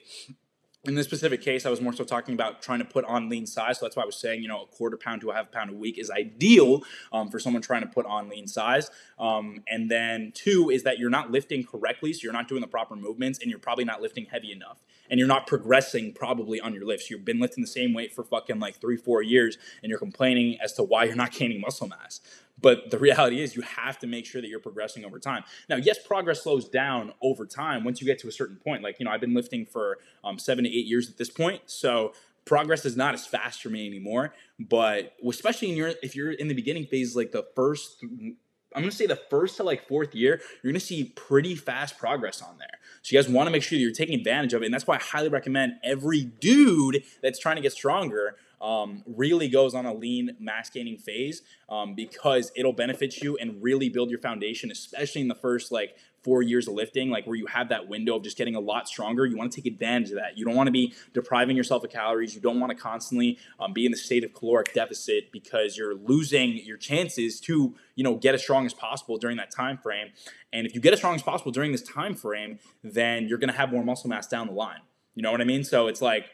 in 0.85 0.95
this 0.95 1.05
specific 1.05 1.41
case, 1.41 1.65
I 1.65 1.69
was 1.69 1.81
more 1.81 1.91
so 1.91 2.05
talking 2.05 2.33
about 2.33 2.61
trying 2.61 2.79
to 2.79 2.85
put 2.85 3.03
on 3.03 3.27
lean 3.27 3.45
size. 3.45 3.79
So 3.79 3.85
that's 3.85 3.97
why 3.97 4.03
I 4.03 4.05
was 4.05 4.15
saying, 4.15 4.41
you 4.41 4.47
know, 4.47 4.63
a 4.63 4.65
quarter 4.65 4.95
pound 4.95 5.19
to 5.21 5.29
a 5.29 5.33
half 5.33 5.51
pound 5.51 5.69
a 5.69 5.73
week 5.73 5.97
is 5.97 6.09
ideal 6.09 6.83
um, 7.11 7.29
for 7.29 7.37
someone 7.37 7.61
trying 7.61 7.81
to 7.81 7.87
put 7.87 8.05
on 8.05 8.29
lean 8.29 8.47
size. 8.47 8.89
Um, 9.19 9.61
and 9.67 9.91
then 9.91 10.31
two 10.33 10.69
is 10.69 10.83
that 10.83 10.97
you're 10.97 11.09
not 11.09 11.31
lifting 11.31 11.65
correctly, 11.65 12.13
so 12.13 12.21
you're 12.23 12.33
not 12.33 12.47
doing 12.47 12.61
the 12.61 12.67
proper 12.67 12.95
movements, 12.95 13.39
and 13.39 13.49
you're 13.49 13.59
probably 13.59 13.83
not 13.83 14.01
lifting 14.01 14.25
heavy 14.25 14.53
enough, 14.53 14.77
and 15.09 15.19
you're 15.19 15.27
not 15.27 15.47
progressing 15.47 16.13
probably 16.13 16.61
on 16.61 16.73
your 16.73 16.85
lifts. 16.85 17.09
You've 17.09 17.25
been 17.25 17.39
lifting 17.39 17.61
the 17.61 17.67
same 17.67 17.93
weight 17.93 18.13
for 18.13 18.23
fucking 18.23 18.59
like 18.59 18.79
three, 18.79 18.95
four 18.95 19.21
years, 19.21 19.57
and 19.83 19.89
you're 19.89 19.99
complaining 19.99 20.59
as 20.61 20.71
to 20.73 20.83
why 20.83 21.03
you're 21.03 21.15
not 21.15 21.31
gaining 21.33 21.59
muscle 21.59 21.89
mass. 21.89 22.21
But 22.61 22.91
the 22.91 22.99
reality 22.99 23.41
is, 23.41 23.55
you 23.55 23.61
have 23.61 23.99
to 23.99 24.07
make 24.07 24.25
sure 24.25 24.41
that 24.41 24.47
you're 24.47 24.59
progressing 24.59 25.05
over 25.05 25.19
time. 25.19 25.43
Now, 25.69 25.77
yes, 25.77 25.97
progress 26.05 26.43
slows 26.43 26.67
down 26.67 27.13
over 27.21 27.45
time 27.45 27.83
once 27.83 28.01
you 28.01 28.07
get 28.07 28.19
to 28.19 28.27
a 28.27 28.31
certain 28.31 28.57
point. 28.57 28.83
Like, 28.83 28.99
you 28.99 29.05
know, 29.05 29.11
I've 29.11 29.21
been 29.21 29.33
lifting 29.33 29.65
for 29.65 29.99
um, 30.23 30.39
seven 30.39 30.63
to 30.63 30.69
eight 30.69 30.85
years 30.85 31.09
at 31.09 31.17
this 31.17 31.29
point. 31.29 31.61
So 31.65 32.13
progress 32.45 32.85
is 32.85 32.97
not 32.97 33.13
as 33.13 33.25
fast 33.25 33.61
for 33.61 33.69
me 33.69 33.85
anymore. 33.87 34.33
But 34.59 35.13
especially 35.27 35.69
in 35.69 35.77
your, 35.77 35.93
if 36.01 36.15
you're 36.15 36.31
in 36.31 36.47
the 36.47 36.55
beginning 36.55 36.85
phase, 36.85 37.15
like 37.15 37.31
the 37.31 37.45
first, 37.55 38.03
I'm 38.03 38.83
gonna 38.83 38.91
say 38.91 39.07
the 39.07 39.15
first 39.15 39.57
to 39.57 39.63
like 39.63 39.87
fourth 39.87 40.13
year, 40.13 40.41
you're 40.61 40.71
gonna 40.71 40.79
see 40.79 41.05
pretty 41.15 41.55
fast 41.55 41.97
progress 41.97 42.41
on 42.41 42.57
there. 42.57 42.79
So 43.01 43.15
you 43.15 43.21
guys 43.21 43.31
want 43.31 43.47
to 43.47 43.51
make 43.51 43.63
sure 43.63 43.77
that 43.77 43.81
you're 43.81 43.91
taking 43.91 44.15
advantage 44.15 44.53
of 44.53 44.61
it, 44.61 44.65
and 44.65 44.73
that's 44.73 44.85
why 44.85 44.95
I 44.95 44.99
highly 44.99 45.29
recommend 45.29 45.73
every 45.83 46.23
dude 46.23 47.03
that's 47.21 47.39
trying 47.39 47.55
to 47.55 47.61
get 47.61 47.71
stronger 47.71 48.35
um, 48.61 49.03
really 49.05 49.47
goes 49.47 49.73
on 49.73 49.85
a 49.85 49.93
lean 49.93 50.35
mass 50.39 50.69
gaining 50.69 50.97
phase 50.97 51.41
um, 51.69 51.95
because 51.95 52.51
it'll 52.55 52.73
benefit 52.73 53.17
you 53.17 53.37
and 53.37 53.61
really 53.61 53.89
build 53.89 54.09
your 54.09 54.19
foundation, 54.19 54.71
especially 54.71 55.21
in 55.21 55.27
the 55.27 55.35
first 55.35 55.71
like 55.71 55.95
four 56.23 56.41
years 56.41 56.67
of 56.67 56.73
lifting, 56.73 57.09
like 57.09 57.25
where 57.25 57.35
you 57.35 57.45
have 57.45 57.69
that 57.69 57.87
window 57.87 58.17
of 58.17 58.23
just 58.23 58.37
getting 58.37 58.55
a 58.55 58.59
lot 58.59 58.87
stronger. 58.87 59.25
You 59.25 59.37
want 59.37 59.51
to 59.51 59.61
take 59.61 59.71
advantage 59.71 60.09
of 60.09 60.15
that. 60.15 60.37
You 60.37 60.45
don't 60.45 60.55
want 60.55 60.67
to 60.67 60.71
be 60.71 60.93
depriving 61.13 61.55
yourself 61.55 61.83
of 61.83 61.91
calories. 61.91 62.35
You 62.35 62.41
don't 62.41 62.59
want 62.59 62.75
to 62.75 62.77
constantly 62.77 63.37
um, 63.59 63.73
be 63.73 63.85
in 63.85 63.91
the 63.91 63.97
state 63.97 64.23
of 64.23 64.33
caloric 64.33 64.73
deficit 64.73 65.31
because 65.31 65.77
you're 65.77 65.95
losing 65.95 66.57
your 66.57 66.77
chances 66.77 67.39
to 67.41 67.75
you 67.95 68.03
know 68.03 68.15
get 68.15 68.35
as 68.35 68.41
strong 68.41 68.65
as 68.65 68.73
possible 68.73 69.17
during 69.17 69.37
that 69.37 69.51
time 69.51 69.77
frame. 69.77 70.09
And 70.51 70.67
if 70.67 70.73
you 70.75 70.81
get 70.81 70.93
as 70.93 70.99
strong 70.99 71.15
as 71.15 71.21
possible 71.21 71.51
during 71.51 71.71
this 71.71 71.83
time 71.83 72.15
frame, 72.15 72.59
then 72.83 73.27
you're 73.27 73.37
going 73.37 73.51
to 73.51 73.57
have 73.57 73.71
more 73.71 73.83
muscle 73.83 74.09
mass 74.09 74.27
down 74.27 74.47
the 74.47 74.53
line. 74.53 74.79
You 75.15 75.23
know 75.23 75.31
what 75.31 75.41
I 75.41 75.45
mean? 75.45 75.63
So 75.63 75.87
it's 75.87 76.01
like 76.01 76.25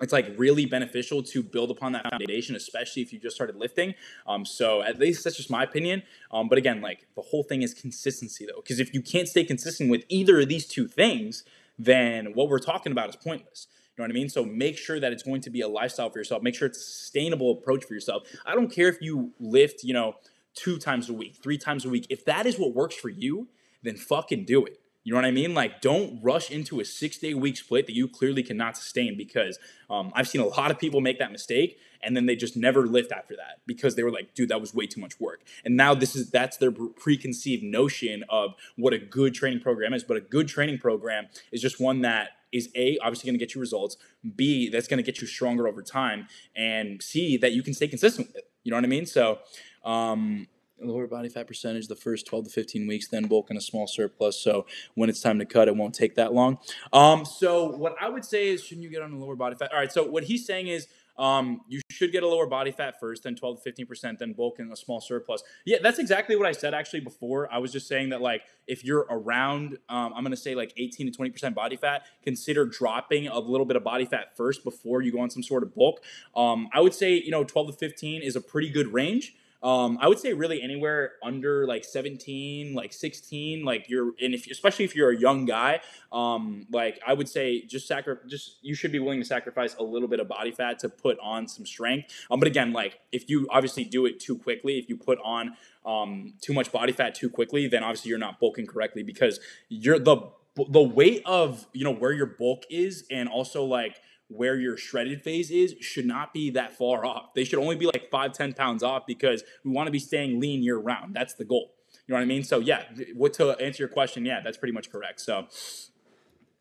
it's 0.00 0.12
like 0.12 0.34
really 0.36 0.66
beneficial 0.66 1.22
to 1.22 1.42
build 1.42 1.70
upon 1.70 1.92
that 1.92 2.08
foundation, 2.10 2.56
especially 2.56 3.02
if 3.02 3.12
you 3.12 3.18
just 3.18 3.36
started 3.36 3.56
lifting. 3.56 3.94
Um, 4.26 4.44
so 4.44 4.82
at 4.82 4.98
least 4.98 5.24
that's 5.24 5.36
just 5.36 5.50
my 5.50 5.62
opinion. 5.62 6.02
Um, 6.30 6.48
but 6.48 6.58
again, 6.58 6.80
like 6.80 7.06
the 7.14 7.22
whole 7.22 7.42
thing 7.42 7.62
is 7.62 7.74
consistency 7.74 8.46
though, 8.46 8.60
because 8.60 8.80
if 8.80 8.92
you 8.92 9.00
can't 9.00 9.28
stay 9.28 9.44
consistent 9.44 9.90
with 9.90 10.04
either 10.08 10.40
of 10.40 10.48
these 10.48 10.66
two 10.66 10.88
things, 10.88 11.44
then 11.78 12.34
what 12.34 12.48
we're 12.48 12.58
talking 12.58 12.92
about 12.92 13.08
is 13.08 13.16
pointless. 13.16 13.68
You 13.96 14.02
know 14.02 14.08
what 14.08 14.10
I 14.10 14.14
mean? 14.14 14.28
So 14.28 14.44
make 14.44 14.76
sure 14.76 14.98
that 14.98 15.12
it's 15.12 15.22
going 15.22 15.40
to 15.42 15.50
be 15.50 15.60
a 15.60 15.68
lifestyle 15.68 16.10
for 16.10 16.18
yourself. 16.18 16.42
Make 16.42 16.56
sure 16.56 16.66
it's 16.66 16.78
a 16.78 16.82
sustainable 16.82 17.52
approach 17.52 17.84
for 17.84 17.94
yourself. 17.94 18.24
I 18.44 18.54
don't 18.54 18.68
care 18.68 18.88
if 18.88 19.00
you 19.00 19.32
lift, 19.38 19.84
you 19.84 19.94
know, 19.94 20.16
two 20.54 20.78
times 20.78 21.08
a 21.08 21.12
week, 21.12 21.36
three 21.40 21.58
times 21.58 21.84
a 21.84 21.88
week. 21.88 22.06
If 22.10 22.24
that 22.24 22.46
is 22.46 22.58
what 22.58 22.74
works 22.74 22.96
for 22.96 23.08
you, 23.08 23.48
then 23.82 23.96
fucking 23.96 24.46
do 24.46 24.64
it. 24.64 24.80
You 25.04 25.12
know 25.12 25.18
what 25.18 25.26
I 25.26 25.30
mean? 25.30 25.54
Like, 25.54 25.82
don't 25.82 26.18
rush 26.22 26.50
into 26.50 26.80
a 26.80 26.84
six 26.84 27.18
day 27.18 27.34
week 27.34 27.58
split 27.58 27.86
that 27.86 27.94
you 27.94 28.08
clearly 28.08 28.42
cannot 28.42 28.76
sustain 28.76 29.16
because 29.16 29.58
um, 29.90 30.10
I've 30.14 30.26
seen 30.26 30.40
a 30.40 30.46
lot 30.46 30.70
of 30.70 30.78
people 30.78 31.02
make 31.02 31.18
that 31.18 31.30
mistake 31.30 31.78
and 32.02 32.16
then 32.16 32.26
they 32.26 32.36
just 32.36 32.56
never 32.56 32.86
lift 32.86 33.12
after 33.12 33.36
that 33.36 33.60
because 33.66 33.96
they 33.96 34.02
were 34.02 34.10
like, 34.10 34.34
dude, 34.34 34.48
that 34.48 34.60
was 34.60 34.74
way 34.74 34.86
too 34.86 35.00
much 35.00 35.20
work. 35.20 35.42
And 35.64 35.76
now 35.76 35.94
this 35.94 36.16
is 36.16 36.30
that's 36.30 36.56
their 36.56 36.72
preconceived 36.72 37.62
notion 37.62 38.24
of 38.28 38.54
what 38.76 38.92
a 38.92 38.98
good 38.98 39.34
training 39.34 39.60
program 39.60 39.92
is. 39.92 40.02
But 40.02 40.16
a 40.16 40.20
good 40.20 40.48
training 40.48 40.78
program 40.78 41.28
is 41.52 41.60
just 41.60 41.80
one 41.80 42.00
that 42.00 42.30
is 42.50 42.70
a 42.74 42.96
obviously 43.02 43.26
going 43.26 43.38
to 43.38 43.44
get 43.44 43.54
you 43.54 43.60
results 43.60 43.96
b 44.36 44.68
that's 44.68 44.86
going 44.86 44.98
to 44.98 45.02
get 45.02 45.20
you 45.20 45.26
stronger 45.26 45.66
over 45.66 45.82
time 45.82 46.28
and 46.54 47.02
c 47.02 47.36
that 47.36 47.52
you 47.52 47.64
can 47.64 47.74
stay 47.74 47.88
consistent 47.88 48.28
with 48.28 48.36
it 48.36 48.48
you 48.62 48.70
know 48.70 48.76
what 48.76 48.84
i 48.84 48.86
mean 48.86 49.04
so 49.04 49.40
um, 49.84 50.46
lower 50.80 51.06
body 51.06 51.28
fat 51.28 51.46
percentage 51.46 51.88
the 51.88 51.96
first 51.96 52.26
12 52.26 52.46
to 52.46 52.50
15 52.50 52.86
weeks, 52.86 53.08
then 53.08 53.26
bulk 53.26 53.50
in 53.50 53.56
a 53.56 53.60
small 53.60 53.86
surplus. 53.86 54.40
So 54.40 54.66
when 54.94 55.08
it's 55.08 55.20
time 55.20 55.38
to 55.38 55.44
cut, 55.44 55.68
it 55.68 55.76
won't 55.76 55.94
take 55.94 56.14
that 56.16 56.32
long. 56.32 56.58
Um, 56.92 57.24
so 57.24 57.70
what 57.70 57.94
I 58.00 58.08
would 58.08 58.24
say 58.24 58.48
is, 58.48 58.64
shouldn't 58.64 58.82
you 58.82 58.90
get 58.90 59.02
on 59.02 59.12
a 59.12 59.18
lower 59.18 59.36
body 59.36 59.56
fat? 59.56 59.72
All 59.72 59.78
right. 59.78 59.92
So 59.92 60.04
what 60.04 60.24
he's 60.24 60.46
saying 60.46 60.68
is, 60.68 60.86
um, 61.16 61.60
you 61.68 61.80
should 61.90 62.10
get 62.10 62.22
a 62.22 62.28
lower 62.28 62.46
body 62.46 62.72
fat 62.72 62.98
first, 62.98 63.22
then 63.22 63.36
12 63.36 63.62
to 63.62 63.72
15%, 63.72 64.18
then 64.18 64.32
bulk 64.32 64.58
in 64.58 64.70
a 64.72 64.76
small 64.76 65.00
surplus. 65.00 65.42
Yeah, 65.64 65.78
that's 65.82 65.98
exactly 65.98 66.34
what 66.34 66.46
I 66.46 66.52
said 66.52 66.74
actually 66.74 67.00
before. 67.00 67.52
I 67.52 67.58
was 67.58 67.72
just 67.72 67.86
saying 67.86 68.08
that, 68.08 68.20
like, 68.20 68.42
if 68.66 68.84
you're 68.84 69.06
around, 69.08 69.78
um, 69.88 70.12
I'm 70.14 70.24
going 70.24 70.32
to 70.32 70.36
say 70.36 70.54
like 70.54 70.72
18 70.76 71.12
to 71.12 71.18
20% 71.18 71.54
body 71.54 71.76
fat, 71.76 72.02
consider 72.24 72.64
dropping 72.66 73.28
a 73.28 73.38
little 73.38 73.66
bit 73.66 73.76
of 73.76 73.84
body 73.84 74.06
fat 74.06 74.36
first 74.36 74.64
before 74.64 75.02
you 75.02 75.12
go 75.12 75.20
on 75.20 75.30
some 75.30 75.42
sort 75.42 75.62
of 75.62 75.74
bulk. 75.74 76.00
Um, 76.34 76.68
I 76.72 76.80
would 76.80 76.94
say, 76.94 77.14
you 77.14 77.30
know, 77.30 77.44
12 77.44 77.68
to 77.68 77.72
15 77.74 78.22
is 78.22 78.34
a 78.34 78.40
pretty 78.40 78.70
good 78.70 78.92
range. 78.92 79.36
Um, 79.64 79.96
I 79.98 80.08
would 80.08 80.18
say 80.18 80.34
really 80.34 80.60
anywhere 80.60 81.12
under 81.22 81.66
like 81.66 81.84
17, 81.84 82.74
like 82.74 82.92
16, 82.92 83.64
like 83.64 83.88
you're, 83.88 84.12
and 84.20 84.34
if 84.34 84.46
especially 84.50 84.84
if 84.84 84.94
you're 84.94 85.10
a 85.10 85.16
young 85.16 85.46
guy, 85.46 85.80
um, 86.12 86.66
like 86.70 87.00
I 87.06 87.14
would 87.14 87.30
say 87.30 87.64
just 87.64 87.88
sacri- 87.88 88.18
just 88.26 88.58
you 88.60 88.74
should 88.74 88.92
be 88.92 88.98
willing 88.98 89.20
to 89.20 89.24
sacrifice 89.24 89.74
a 89.76 89.82
little 89.82 90.06
bit 90.06 90.20
of 90.20 90.28
body 90.28 90.50
fat 90.50 90.78
to 90.80 90.90
put 90.90 91.18
on 91.18 91.48
some 91.48 91.64
strength. 91.64 92.12
Um, 92.30 92.40
but 92.40 92.46
again, 92.46 92.74
like 92.74 93.00
if 93.10 93.30
you 93.30 93.48
obviously 93.50 93.84
do 93.84 94.04
it 94.04 94.20
too 94.20 94.36
quickly, 94.36 94.78
if 94.78 94.90
you 94.90 94.98
put 94.98 95.18
on 95.24 95.56
um, 95.86 96.34
too 96.42 96.52
much 96.52 96.70
body 96.70 96.92
fat 96.92 97.14
too 97.14 97.30
quickly, 97.30 97.66
then 97.66 97.82
obviously 97.82 98.10
you're 98.10 98.18
not 98.18 98.38
bulking 98.38 98.66
correctly 98.66 99.02
because 99.02 99.40
you're 99.70 99.98
the 99.98 100.30
the 100.68 100.82
weight 100.82 101.22
of 101.24 101.66
you 101.72 101.84
know 101.84 101.90
where 101.90 102.12
your 102.12 102.26
bulk 102.26 102.64
is 102.70 103.04
and 103.10 103.30
also 103.30 103.64
like 103.64 103.96
where 104.34 104.56
your 104.56 104.76
shredded 104.76 105.22
phase 105.22 105.50
is 105.50 105.74
should 105.80 106.06
not 106.06 106.32
be 106.32 106.50
that 106.50 106.76
far 106.76 107.04
off. 107.06 107.34
They 107.34 107.44
should 107.44 107.58
only 107.58 107.76
be 107.76 107.86
like 107.86 108.10
five, 108.10 108.32
10 108.32 108.54
pounds 108.54 108.82
off 108.82 109.06
because 109.06 109.44
we 109.64 109.70
want 109.70 109.86
to 109.86 109.90
be 109.90 109.98
staying 109.98 110.40
lean 110.40 110.62
year 110.62 110.76
round. 110.76 111.14
That's 111.14 111.34
the 111.34 111.44
goal. 111.44 111.74
You 112.06 112.12
know 112.12 112.16
what 112.16 112.22
I 112.22 112.26
mean? 112.26 112.42
So 112.42 112.58
yeah, 112.58 112.84
what 113.14 113.32
to 113.34 113.50
answer 113.60 113.82
your 113.82 113.88
question, 113.88 114.24
yeah, 114.26 114.40
that's 114.42 114.56
pretty 114.56 114.72
much 114.72 114.90
correct. 114.90 115.20
So 115.20 115.46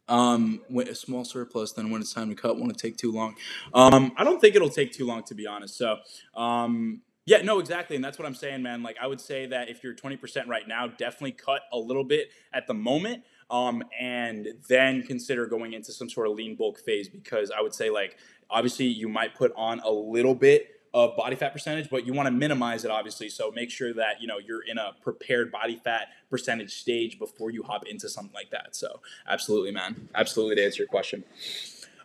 um, 0.08 0.62
a 0.76 0.96
small 0.96 1.26
surplus, 1.26 1.74
then 1.74 1.90
when 1.90 2.02
it's 2.02 2.14
time 2.14 2.30
to 2.30 2.36
cut, 2.36 2.58
won't 2.58 2.78
take 2.78 2.98
too 2.98 3.12
long? 3.12 3.36
Um, 3.74 4.14
I 4.18 4.24
don't 4.24 4.40
think 4.40 4.56
it'll 4.56 4.70
take 4.70 4.92
too 4.92 5.06
long 5.06 5.24
to 5.24 5.36
be 5.36 5.48
honest. 5.48 5.78
So 5.78 5.98
um, 6.36 7.02
yeah, 7.26 7.42
no, 7.42 7.60
exactly. 7.60 7.96
And 7.96 8.04
that's 8.04 8.20
what 8.20 8.26
I'm 8.26 8.36
saying, 8.36 8.62
man. 8.62 8.84
Like, 8.84 8.98
I 9.02 9.08
would 9.08 9.22
say 9.22 9.46
that 9.46 9.70
if 9.70 9.84
you're 9.84 9.96
20% 9.96 10.48
right 10.48 10.68
now, 10.68 10.88
definitely 10.88 11.32
cut 11.32 11.62
a 11.72 11.78
little 11.78 12.04
bit 12.04 12.30
at 12.54 12.68
the 12.68 12.74
moment 12.74 13.24
um, 13.50 13.84
and 14.00 14.50
then 14.68 15.04
consider 15.04 15.46
going 15.46 15.74
into 15.74 15.92
some 15.92 16.10
sort 16.10 16.28
of 16.28 16.36
lean 16.36 16.56
bulk 16.56 16.80
phase 16.80 17.10
because 17.10 17.52
I 17.52 17.62
would 17.62 17.74
say 17.74 17.90
like 17.90 18.18
obviously 18.50 18.86
you 18.86 19.10
might 19.10 19.36
put 19.36 19.52
on 19.56 19.80
a 19.80 19.90
little 19.90 20.36
bit 20.36 20.70
of 20.94 21.16
body 21.16 21.36
fat 21.36 21.52
percentage, 21.52 21.90
but 21.90 22.06
you 22.06 22.14
want 22.14 22.28
to 22.28 22.32
minimize 22.32 22.86
it 22.86 22.92
obviously. 22.92 23.30
So 23.30 23.52
make 23.52 23.72
sure 23.72 23.94
that 23.94 24.22
you 24.22 24.28
know 24.28 24.38
you're 24.38 24.64
in 24.64 24.78
a 24.78 24.92
prepared 25.02 25.52
body 25.52 25.80
fat 25.84 26.10
percentage 26.30 26.74
stage 26.74 27.18
before 27.18 27.50
you 27.50 27.64
hop 27.64 27.88
into 27.88 28.08
something 28.10 28.34
like 28.34 28.52
that. 28.52 28.76
So 28.76 29.02
absolutely, 29.28 29.72
man, 29.72 30.10
absolutely 30.14 30.58
to 30.58 30.66
answer 30.66 30.84
your 30.84 30.88
question. 30.88 31.24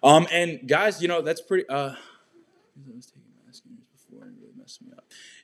Um, 0.02 0.26
and 0.32 0.66
guys, 0.66 1.02
you 1.02 1.08
know 1.08 1.20
that's 1.20 1.40
pretty. 1.40 1.68
Uh, 1.68 1.94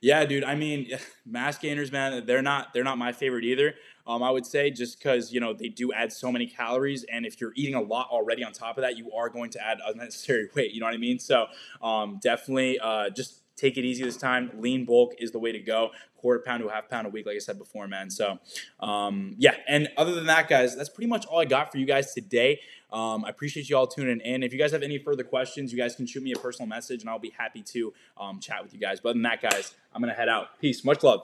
yeah, 0.04 0.26
dude. 0.26 0.44
I 0.44 0.54
mean, 0.54 0.90
mass 1.26 1.56
gainers, 1.56 1.90
man, 1.90 2.26
they're 2.26 2.42
not 2.42 2.74
they're 2.74 2.84
not 2.84 2.98
my 2.98 3.12
favorite 3.12 3.44
either. 3.44 3.74
Um, 4.06 4.22
I 4.22 4.30
would 4.30 4.44
say 4.44 4.70
just 4.70 4.98
because 4.98 5.32
you 5.32 5.40
know 5.40 5.54
they 5.54 5.70
do 5.70 5.94
add 5.94 6.12
so 6.12 6.30
many 6.30 6.46
calories, 6.46 7.04
and 7.04 7.24
if 7.24 7.40
you're 7.40 7.54
eating 7.56 7.74
a 7.74 7.80
lot 7.80 8.08
already 8.10 8.44
on 8.44 8.52
top 8.52 8.76
of 8.76 8.82
that, 8.82 8.98
you 8.98 9.10
are 9.12 9.30
going 9.30 9.48
to 9.52 9.66
add 9.66 9.78
unnecessary 9.86 10.50
weight. 10.54 10.72
You 10.72 10.80
know 10.80 10.86
what 10.86 10.94
I 10.94 10.98
mean? 10.98 11.18
So 11.18 11.46
um, 11.80 12.18
definitely 12.22 12.78
uh, 12.78 13.08
just 13.10 13.43
take 13.56 13.76
it 13.76 13.84
easy 13.84 14.04
this 14.04 14.16
time. 14.16 14.50
Lean 14.58 14.84
bulk 14.84 15.14
is 15.18 15.30
the 15.30 15.38
way 15.38 15.52
to 15.52 15.58
go. 15.58 15.90
Quarter 16.16 16.42
pound 16.46 16.62
to 16.62 16.68
a 16.68 16.72
half 16.72 16.88
pound 16.88 17.06
a 17.06 17.10
week, 17.10 17.26
like 17.26 17.36
I 17.36 17.38
said 17.38 17.58
before, 17.58 17.86
man. 17.86 18.10
So, 18.10 18.38
um, 18.80 19.34
yeah. 19.38 19.56
And 19.68 19.88
other 19.96 20.14
than 20.14 20.26
that, 20.26 20.48
guys, 20.48 20.76
that's 20.76 20.88
pretty 20.88 21.08
much 21.08 21.26
all 21.26 21.40
I 21.40 21.44
got 21.44 21.70
for 21.70 21.78
you 21.78 21.86
guys 21.86 22.14
today. 22.14 22.60
Um, 22.90 23.24
I 23.24 23.28
appreciate 23.28 23.68
you 23.68 23.76
all 23.76 23.88
tuning 23.88 24.20
in. 24.20 24.42
If 24.42 24.52
you 24.52 24.58
guys 24.58 24.70
have 24.72 24.82
any 24.82 24.98
further 24.98 25.24
questions, 25.24 25.72
you 25.72 25.78
guys 25.78 25.96
can 25.96 26.06
shoot 26.06 26.22
me 26.22 26.32
a 26.32 26.38
personal 26.38 26.68
message, 26.68 27.00
and 27.00 27.10
I'll 27.10 27.18
be 27.18 27.34
happy 27.36 27.62
to 27.62 27.92
um, 28.16 28.38
chat 28.38 28.62
with 28.62 28.72
you 28.72 28.78
guys. 28.78 29.00
But 29.00 29.10
other 29.10 29.14
than 29.14 29.22
that, 29.24 29.42
guys, 29.42 29.74
I'm 29.92 30.00
gonna 30.00 30.14
head 30.14 30.28
out. 30.28 30.60
Peace. 30.60 30.84
Much 30.84 31.02
love. 31.02 31.12